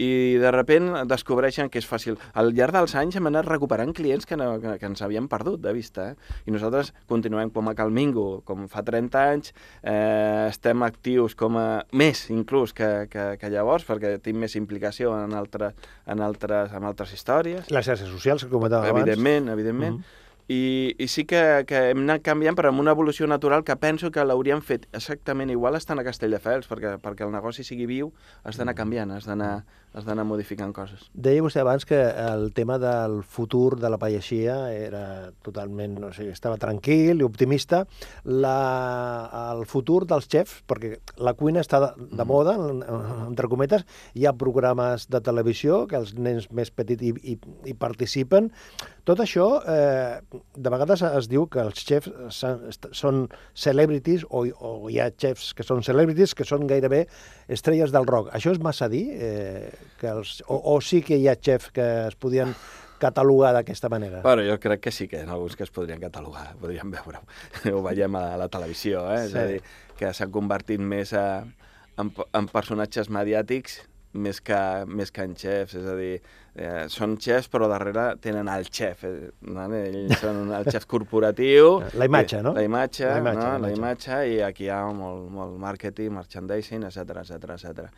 I 0.00 0.38
de 0.40 0.50
repent 0.54 0.88
descobreixen 1.08 1.68
que 1.70 1.80
és 1.82 1.86
fàcil. 1.86 2.16
Al 2.38 2.52
llarg 2.56 2.72
dels 2.74 2.94
anys 2.96 3.18
hem 3.18 3.28
anat 3.28 3.46
recuperant 3.48 3.92
clients 3.94 4.24
que, 4.26 4.38
no, 4.40 4.54
que, 4.62 4.76
que 4.80 4.88
ens 4.88 5.02
havien 5.04 5.28
perdut 5.30 5.60
de 5.62 5.74
vista. 5.76 6.08
Eh? 6.12 6.38
I 6.48 6.54
nosaltres 6.54 6.94
continuem 7.10 7.52
com 7.52 7.68
a 7.68 7.74
Calmingo, 7.78 8.40
com 8.48 8.64
fa 8.72 8.82
30 8.86 9.26
anys, 9.34 9.52
eh, 9.82 10.48
estem 10.48 10.86
actius 10.86 11.36
com 11.38 11.60
a... 11.60 11.66
més 11.92 12.24
inclús 12.32 12.72
que, 12.76 12.88
que, 13.12 13.28
que 13.38 13.52
llavors, 13.52 13.84
perquè 13.88 14.16
tinc 14.24 14.40
més 14.40 14.56
implicació 14.56 15.12
en, 15.18 15.36
altre, 15.36 15.74
en, 16.08 16.24
altres, 16.24 16.72
en 16.72 16.88
altres 16.88 17.12
històries. 17.12 17.68
Les 17.70 17.86
xarxes 17.86 18.10
socials 18.10 18.46
que 18.46 18.52
comentàvem 18.52 18.88
abans. 18.88 19.04
Evidentment, 19.04 19.52
evidentment. 19.52 20.00
Mm 20.00 20.02
-hmm 20.02 20.20
i, 20.48 20.94
i 20.98 21.08
sí 21.08 21.24
que, 21.28 21.62
que 21.68 21.88
hem 21.90 22.02
anat 22.04 22.24
canviant, 22.26 22.56
però 22.58 22.72
amb 22.72 22.82
una 22.82 22.94
evolució 22.96 23.28
natural 23.30 23.64
que 23.64 23.76
penso 23.76 24.10
que 24.10 24.24
l'hauríem 24.26 24.62
fet 24.64 24.88
exactament 24.92 25.52
igual 25.54 25.78
estant 25.78 26.02
a 26.02 26.06
Castelldefels, 26.06 26.68
perquè, 26.70 26.96
perquè 27.02 27.26
el 27.26 27.32
negoci 27.34 27.64
sigui 27.66 27.86
viu, 27.90 28.12
has 28.42 28.58
d'anar 28.58 28.74
canviant, 28.78 29.14
has 29.14 29.28
d'anar 29.28 29.62
has 29.92 30.06
d'anar 30.06 30.24
modificant 30.24 30.72
coses. 30.72 31.04
Deia 31.12 31.42
vostè 31.44 31.60
abans 31.60 31.84
que 31.88 31.98
el 32.00 32.48
tema 32.56 32.78
del 32.80 33.20
futur 33.28 33.76
de 33.80 33.90
la 33.92 33.98
pallaixia 34.00 34.56
era 34.72 35.32
totalment, 35.44 35.98
no 36.00 36.12
sé, 36.16 36.30
estava 36.32 36.56
tranquil 36.60 37.20
i 37.20 37.26
optimista. 37.26 37.82
La, 38.24 38.56
el 39.52 39.66
futur 39.68 40.02
dels 40.08 40.30
xefs, 40.32 40.62
perquè 40.68 40.96
la 41.20 41.34
cuina 41.36 41.60
està 41.60 41.82
de, 41.84 41.90
de 42.16 42.26
moda, 42.28 42.56
entre 43.26 43.50
cometes, 43.52 43.84
hi 44.16 44.26
ha 44.26 44.32
programes 44.38 45.08
de 45.12 45.20
televisió 45.24 45.84
que 45.90 46.00
els 46.00 46.14
nens 46.16 46.48
més 46.56 46.72
petits 46.72 47.04
hi, 47.04 47.12
hi, 47.34 47.36
hi 47.68 47.76
participen. 47.76 48.48
Tot 49.04 49.20
això, 49.20 49.46
eh, 49.66 50.22
de 50.56 50.72
vegades 50.72 51.02
es 51.08 51.28
diu 51.28 51.48
que 51.50 51.60
els 51.60 51.84
xefs 51.84 52.40
són 52.94 53.24
celebrities, 53.52 54.24
o, 54.30 54.46
o 54.46 54.88
hi 54.88 55.00
ha 55.02 55.10
xefs 55.10 55.52
que 55.58 55.66
són 55.66 55.82
celebrities, 55.84 56.36
que 56.38 56.46
són 56.48 56.68
gairebé 56.70 57.04
estrelles 57.52 57.92
del 57.92 58.06
rock. 58.06 58.30
Això 58.32 58.54
és 58.54 58.62
massa 58.62 58.88
dir? 58.88 59.08
Eh, 59.18 59.81
que 60.00 60.08
els, 60.12 60.40
o, 60.46 60.58
o 60.74 60.78
sí 60.84 61.02
que 61.06 61.18
hi 61.18 61.28
ha 61.30 61.36
xefs 61.38 61.72
que 61.74 61.88
es 62.06 62.16
podien 62.20 62.54
catalogar 63.02 63.52
d'aquesta 63.56 63.90
manera? 63.92 64.22
Bueno, 64.22 64.44
jo 64.46 64.58
crec 64.62 64.84
que 64.86 64.92
sí 64.94 65.08
que 65.10 65.20
hi 65.20 65.26
ha 65.26 65.32
alguns 65.34 65.56
que 65.58 65.66
es 65.66 65.72
podrien 65.74 66.00
catalogar, 66.02 66.52
podríem 66.60 66.92
veure-ho. 66.94 67.24
Ho 67.74 67.82
veiem 67.84 68.18
a 68.18 68.26
la 68.40 68.50
televisió, 68.52 69.06
eh? 69.14 69.24
Sí. 69.24 69.32
És 69.32 69.38
a 69.38 69.46
dir, 69.50 69.62
que 69.98 70.12
s'han 70.14 70.34
convertit 70.34 70.82
més 70.82 71.14
a, 71.18 71.42
en, 71.98 72.12
en 72.12 72.52
personatges 72.52 73.10
mediàtics 73.12 73.82
més 74.12 74.42
que, 74.44 74.60
més 74.86 75.10
que 75.10 75.24
en 75.24 75.34
xefs, 75.38 75.76
és 75.80 75.86
a 75.88 75.94
dir, 75.96 76.16
eh, 76.54 76.82
són 76.92 77.16
xefs 77.22 77.48
però 77.52 77.68
darrere 77.70 78.10
tenen 78.20 78.50
el 78.52 78.66
xef, 78.68 79.06
eh, 79.08 79.30
no? 79.48 79.64
ells 79.78 80.18
són 80.20 80.52
el 80.52 80.68
xef 80.68 80.86
corporatiu. 80.90 81.78
La 82.00 82.08
imatge, 82.10 82.42
no? 82.44 82.52
La 82.56 82.66
imatge, 82.66 83.08
la 83.08 83.22
imatge, 83.22 83.38
no? 83.40 83.46
la 83.46 83.56
imatge. 83.56 83.62
la 83.64 83.72
imatge 83.78 84.20
i 84.34 84.36
aquí 84.44 84.68
hi 84.68 84.74
ha 84.74 84.82
molt, 84.96 85.30
molt 85.32 85.56
màrqueting, 85.62 86.12
merchandising, 86.18 86.84
etc 86.90 87.24
etc 87.24 87.56
etc 87.56 87.88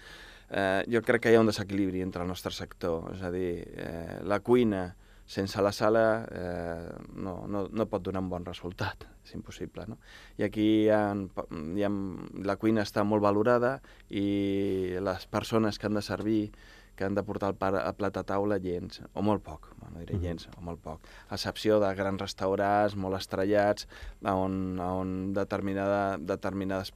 eh, 0.50 0.83
jo 0.90 1.02
crec 1.02 1.24
que 1.24 1.33
hi 1.33 1.38
ha 1.38 1.42
un 1.44 1.50
desequilibri 1.50 2.02
entre 2.04 2.22
el 2.22 2.28
nostre 2.28 2.52
sector, 2.52 3.11
és 3.14 3.22
a 3.22 3.30
dir, 3.35 3.64
eh, 3.76 4.20
la 4.24 4.40
cuina 4.40 4.90
sense 5.26 5.61
la 5.62 5.72
sala 5.72 6.04
eh, 6.30 6.92
no, 7.16 7.46
no, 7.48 7.64
no 7.72 7.87
pot 7.88 8.02
donar 8.04 8.20
un 8.20 8.28
bon 8.28 8.44
resultat, 8.44 9.07
és 9.24 9.33
impossible. 9.37 9.87
No? 9.88 9.98
I 10.37 10.44
aquí 10.48 10.66
hi 10.85 10.88
ha, 10.92 11.00
hi 11.14 11.85
ha, 11.87 11.90
la 12.44 12.59
cuina 12.61 12.85
està 12.85 13.07
molt 13.09 13.24
valorada 13.24 13.78
i 14.11 14.96
les 15.00 15.26
persones 15.33 15.80
que 15.80 15.88
han 15.88 15.96
de 15.96 16.04
servir 16.04 16.42
que 16.94 17.04
han 17.04 17.14
de 17.14 17.24
portar 17.26 17.48
el, 17.50 17.57
par, 17.59 17.72
el 17.74 17.94
plat 17.98 18.16
a 18.20 18.22
taula 18.22 18.61
gens, 18.62 19.00
o 19.18 19.22
molt 19.26 19.42
poc, 19.42 19.66
bueno, 19.80 19.98
diré 19.98 20.20
gens, 20.22 20.46
o 20.54 20.62
molt 20.62 20.78
poc. 20.85 21.09
A 21.28 21.35
excepció 21.35 21.80
de 21.83 21.90
grans 21.98 22.22
restaurants 22.22 22.94
molt 22.94 23.18
estrellats, 23.18 23.88
on, 24.22 24.78
on 24.78 25.16
determinada, 25.35 26.20
determinades 26.22 26.92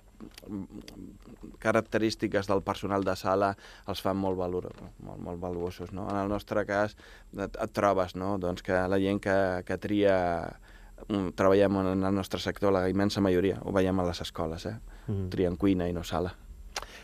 característiques 1.59 2.49
del 2.49 2.63
personal 2.63 3.05
de 3.05 3.15
sala 3.17 3.53
els 3.89 4.03
fan 4.03 4.19
molt, 4.19 4.39
valor, 4.39 4.71
molt, 5.05 5.21
molt 5.23 5.41
valuosos. 5.41 5.93
No? 5.93 6.09
En 6.11 6.19
el 6.23 6.29
nostre 6.31 6.65
cas 6.69 6.97
et, 7.37 7.55
et 7.55 7.73
trobes 7.75 8.17
no? 8.17 8.37
doncs 8.43 8.65
que 8.67 8.81
la 8.91 9.01
gent 9.03 9.23
que, 9.23 9.39
que 9.67 9.79
tria 9.79 10.19
mm, 11.07 11.33
treballem 11.39 11.81
en 11.85 12.05
el 12.11 12.15
nostre 12.15 12.41
sector, 12.43 12.73
la 12.75 12.89
immensa 12.91 13.23
majoria, 13.25 13.61
ho 13.63 13.75
veiem 13.75 14.01
a 14.01 14.07
les 14.11 14.23
escoles, 14.25 14.67
eh? 14.67 14.77
Mm. 15.09 15.31
trien 15.33 15.57
cuina 15.57 15.89
i 15.89 15.95
no 15.97 16.05
sala. 16.05 16.35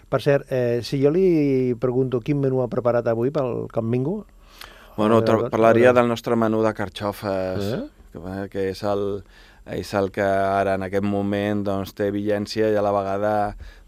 Per 0.09 0.21
cert, 0.23 0.51
eh, 0.53 0.81
si 0.85 1.01
jo 1.01 1.11
li 1.11 1.75
pregunto 1.81 2.21
quin 2.21 2.43
menú 2.43 2.61
ha 2.63 2.71
preparat 2.71 3.09
avui 3.11 3.33
pel 3.35 3.67
Camp 3.73 3.89
Mingo... 3.89 4.25
Bueno, 4.95 5.25
parlaria 5.51 5.91
del 5.91 6.07
nostre 6.07 6.37
menú 6.39 6.61
de 6.63 6.71
carxofes, 6.71 7.65
eh? 7.67 7.81
que, 8.13 8.21
eh, 8.21 8.45
que 8.53 8.69
és 8.71 8.83
el, 8.87 9.25
és 9.65 9.95
el 9.97 10.11
que 10.13 10.25
ara 10.25 10.75
en 10.77 10.85
aquest 10.85 11.05
moment 11.07 11.63
doncs, 11.65 11.95
té 11.97 12.11
vigència 12.13 12.69
i 12.69 12.77
a 12.77 12.83
la 12.85 12.93
vegada 12.93 13.33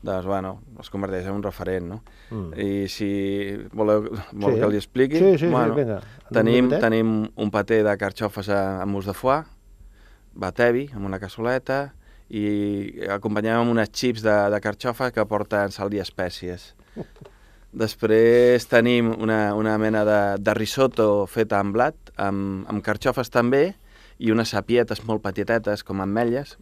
doncs, 0.00 0.24
bueno, 0.24 0.54
es 0.80 0.88
converteix 0.92 1.26
en 1.26 1.36
un 1.36 1.42
referent. 1.44 1.90
No? 1.90 2.00
Mm. 2.30 2.54
I 2.56 2.88
si 2.88 3.10
voleu, 3.76 4.08
vol 4.32 4.56
sí, 4.56 4.62
que 4.62 4.70
li 4.72 4.80
expliqui, 4.80 5.20
sí, 5.20 5.34
sí, 5.44 5.52
bueno, 5.52 5.74
sí, 5.74 5.82
vinga. 5.82 6.00
tenim, 6.32 6.72
tenim 6.80 7.12
un 7.28 7.52
paté 7.52 7.82
de 7.84 7.96
carxofes 8.00 8.48
amb 8.54 8.92
mus 8.96 9.08
de 9.08 9.14
foie, 9.16 9.44
batevi, 10.36 10.88
amb 10.96 11.08
una 11.08 11.20
cassoleta, 11.20 11.90
i 12.32 13.06
acompanyem 13.12 13.60
amb 13.60 13.76
unes 13.76 13.92
xips 13.92 14.24
de, 14.24 14.34
de 14.50 14.60
carxofa 14.64 15.12
que 15.14 15.24
porten 15.28 15.74
sal 15.74 15.92
i 15.94 16.02
espècies. 16.02 16.72
Després 17.76 18.64
tenim 18.70 19.12
una, 19.12 19.52
una 19.54 19.76
mena 19.78 20.02
de, 20.08 20.20
de 20.40 20.54
risotto 20.56 21.26
feta 21.28 21.60
amb 21.60 21.76
blat, 21.76 21.98
amb, 22.16 22.64
amb 22.72 22.82
carxofes 22.84 23.28
també, 23.28 23.74
i 24.18 24.32
unes 24.32 24.52
sapietes 24.54 25.02
molt 25.04 25.24
petitetes, 25.24 25.84
com 25.84 26.00
ametlles, 26.00 26.56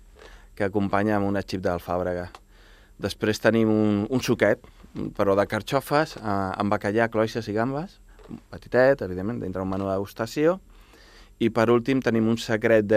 que 0.54 0.66
acompanya 0.66 1.18
amb 1.18 1.28
una 1.28 1.42
xip 1.42 1.62
d'alfàbrega. 1.64 2.28
Després 3.02 3.42
tenim 3.42 3.70
un, 3.70 4.04
un 4.10 4.22
suquet, 4.22 4.62
però 5.16 5.34
de 5.38 5.46
carxofes, 5.50 6.16
eh, 6.20 6.28
amb 6.30 6.70
bacallà, 6.70 7.08
cloixes 7.10 7.48
i 7.50 7.56
gambes, 7.56 7.98
petitet, 8.50 9.02
evidentment, 9.02 9.42
dintre 9.42 9.62
un 9.62 9.70
menú 9.70 9.90
degustació, 9.90 10.60
i 11.42 11.50
per 11.50 11.66
últim 11.72 11.98
tenim 12.02 12.28
un 12.30 12.38
secret 12.38 12.92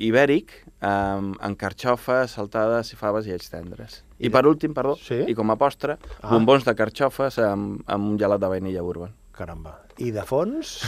ibèric 0.00 0.54
amb, 0.80 1.36
amb 1.44 1.58
carxofes, 1.60 2.32
saltades 2.38 2.94
i 2.94 2.98
faves 2.98 3.28
i 3.28 3.34
ells 3.36 3.52
tendres. 3.52 4.00
I, 4.16 4.26
I 4.26 4.28
de... 4.28 4.34
per 4.34 4.46
últim, 4.48 4.72
perdó, 4.76 4.96
sí? 4.96 5.20
i 5.28 5.36
com 5.36 5.52
a 5.52 5.58
postre, 5.60 5.98
ah. 6.00 6.30
bombons 6.32 6.64
de 6.68 6.76
carxofes 6.78 7.38
amb, 7.44 7.82
amb 7.86 8.14
un 8.14 8.20
gelat 8.20 8.40
de 8.42 8.52
vainilla 8.54 8.84
bourbon. 8.84 9.12
Caramba. 9.36 9.76
I 10.00 10.10
de 10.14 10.24
fons? 10.28 10.78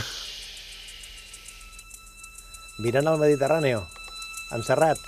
Mirant 2.83 3.07
al 3.07 3.19
Mediterrani, 3.21 3.71
en 3.75 4.65
Serrat. 4.65 4.99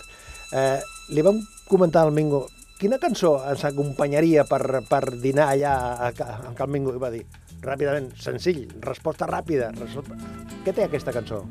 Eh, 0.56 0.80
li 1.12 1.24
vam 1.26 1.42
comentar 1.68 2.06
al 2.06 2.14
Mingo, 2.16 2.46
quina 2.80 3.00
cançó 3.02 3.34
ens 3.50 3.66
acompanyaria 3.68 4.46
per, 4.48 4.84
per 4.88 5.02
dinar 5.20 5.50
allà 5.52 5.74
a, 5.76 6.10
a, 6.12 6.38
a 6.52 6.54
Cal 6.56 6.72
Mingo? 6.72 6.94
I 6.96 7.02
va 7.02 7.12
dir, 7.14 7.24
ràpidament, 7.66 8.12
senzill, 8.22 8.64
resposta 8.86 9.28
ràpida. 9.30 9.74
Resposta... 9.76 10.18
Què 10.64 10.76
té 10.76 10.88
aquesta 10.88 11.16
cançó? 11.16 11.44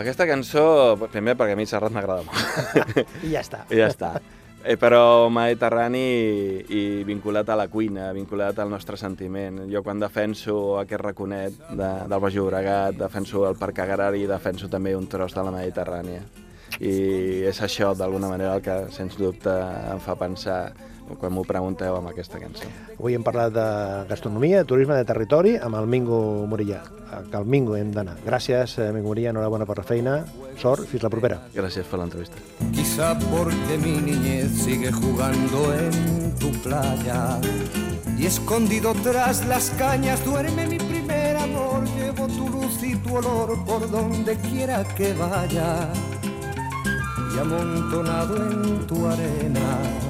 Aquesta 0.00 0.24
cançó, 0.24 0.64
primer 1.10 1.36
perquè 1.36 1.56
a 1.56 1.60
mi 1.60 1.68
Serrat 1.68 1.92
m'agrada 1.92 2.24
molt. 2.24 3.00
I 3.26 3.34
ja 3.34 3.44
està. 3.44 3.66
I 3.68 3.82
ja 3.82 3.90
està. 3.92 4.14
Eh, 4.62 4.76
però 4.76 5.30
mediterrani 5.32 6.00
i, 6.04 6.64
i 6.76 6.80
vinculat 7.08 7.48
a 7.48 7.56
la 7.56 7.68
cuina, 7.72 8.10
vinculat 8.12 8.58
al 8.60 8.68
nostre 8.68 8.98
sentiment. 9.00 9.62
Jo 9.72 9.80
quan 9.82 10.02
defenso 10.02 10.76
aquest 10.82 11.00
raconet 11.00 11.56
de, 11.70 11.88
del 12.10 12.20
Baix 12.20 12.36
Llobregat, 12.36 12.98
defenso 13.00 13.46
el 13.48 13.56
Parc 13.56 13.80
Agrari 13.86 14.26
defenso 14.28 14.68
també 14.68 14.92
un 14.96 15.08
tros 15.08 15.32
de 15.32 15.46
la 15.46 15.54
Mediterrània. 15.54 16.20
I 16.76 16.92
és 17.48 17.58
això, 17.64 17.94
d'alguna 17.96 18.28
manera, 18.30 18.54
el 18.58 18.62
que, 18.62 18.76
sens 18.92 19.16
dubte, 19.18 19.56
em 19.90 20.00
fa 20.04 20.14
pensar 20.20 20.60
quan 21.18 21.32
m'ho 21.34 21.44
pregunteu 21.48 21.96
amb 21.96 22.10
aquesta 22.10 22.38
cançó. 22.38 22.68
Avui 22.98 23.16
hem 23.16 23.24
parlat 23.26 23.52
de 23.54 23.66
gastronomia, 24.10 24.62
de 24.62 24.68
turisme 24.68 24.96
de 24.98 25.04
territori, 25.08 25.56
amb 25.56 25.76
el 25.80 25.86
Mingo 25.86 26.46
Morilla. 26.46 26.82
Que 27.30 27.36
al 27.36 27.44
Mingo 27.44 27.74
hem 27.76 27.90
d'anar. 27.92 28.18
Gràcies, 28.24 28.78
eh, 28.78 28.92
Mingo 28.92 29.08
Morilla, 29.08 29.30
enhorabona 29.30 29.66
per 29.66 29.78
la 29.78 29.84
feina. 29.84 30.24
Sort, 30.58 30.86
fins 30.86 31.02
la 31.02 31.10
propera. 31.10 31.40
Gràcies 31.54 31.86
per 31.90 31.98
l'entrevista. 31.98 32.36
Quizá 32.72 33.18
porque 33.18 33.78
mi 33.78 34.00
niñez 34.00 34.50
sigue 34.62 34.92
jugando 34.92 35.74
en 35.74 36.34
tu 36.38 36.50
playa 36.62 37.40
y 38.18 38.26
escondido 38.26 38.92
tras 39.02 39.46
las 39.46 39.70
cañas 39.70 40.22
duerme 40.24 40.66
mi 40.66 40.78
primer 40.78 41.36
amor. 41.36 41.84
Llevo 41.96 42.26
tu 42.28 42.48
luz 42.48 42.82
y 42.82 42.94
tu 42.96 43.16
olor 43.16 43.64
por 43.64 43.90
donde 43.90 44.36
quiera 44.36 44.84
que 44.96 45.14
vaya 45.14 45.88
y 47.34 47.38
amontonado 47.38 48.36
en 48.36 48.86
tu 48.86 49.06
arena 49.06 50.09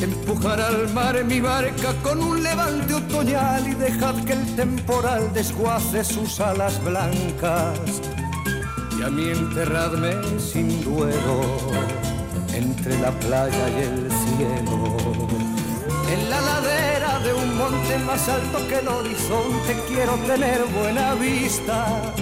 Empujar 0.00 0.60
al 0.60 0.92
mar 0.92 1.24
mi 1.24 1.40
barca 1.40 1.94
con 2.02 2.22
un 2.22 2.42
levante 2.42 2.92
otoñal 2.92 3.66
y 3.66 3.74
dejad 3.74 4.14
que 4.24 4.34
el 4.34 4.54
temporal 4.54 5.32
desguace 5.32 6.04
sus 6.04 6.38
alas 6.38 6.82
blancas. 6.84 7.80
Y 8.98 9.02
a 9.02 9.08
mí 9.08 9.30
enterradme 9.30 10.12
sin 10.38 10.84
duelo 10.84 11.40
entre 12.52 12.98
la 12.98 13.10
playa 13.10 13.68
y 13.70 13.82
el 13.84 14.10
cielo. 14.10 14.96
En 16.12 16.28
la 16.28 16.40
ladera 16.42 17.18
de 17.20 17.32
un 17.32 17.56
monte 17.56 17.98
más 18.00 18.28
alto 18.28 18.68
que 18.68 18.78
el 18.80 18.88
horizonte 18.88 19.82
quiero 19.88 20.12
tener 20.26 20.62
buena 20.78 21.14
vista. 21.14 22.12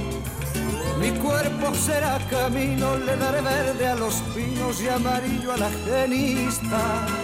Mi 1.00 1.10
cuerpo 1.10 1.74
será 1.74 2.18
camino, 2.30 2.96
le 2.98 3.16
daré 3.16 3.40
verde 3.40 3.88
a 3.88 3.96
los 3.96 4.14
pinos 4.32 4.80
y 4.80 4.88
amarillo 4.88 5.52
a 5.52 5.56
la 5.56 5.70
genista 5.84 7.23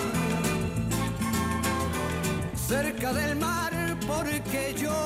cerca 2.71 3.13
del 3.13 3.35
mar 3.35 3.73
porque 4.07 4.73
yo 4.79 4.97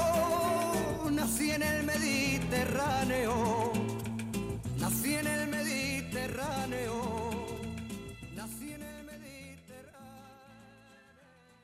nací 1.11 1.51
en 1.51 1.63
el 1.63 1.83
Mediterráneo. 1.85 3.54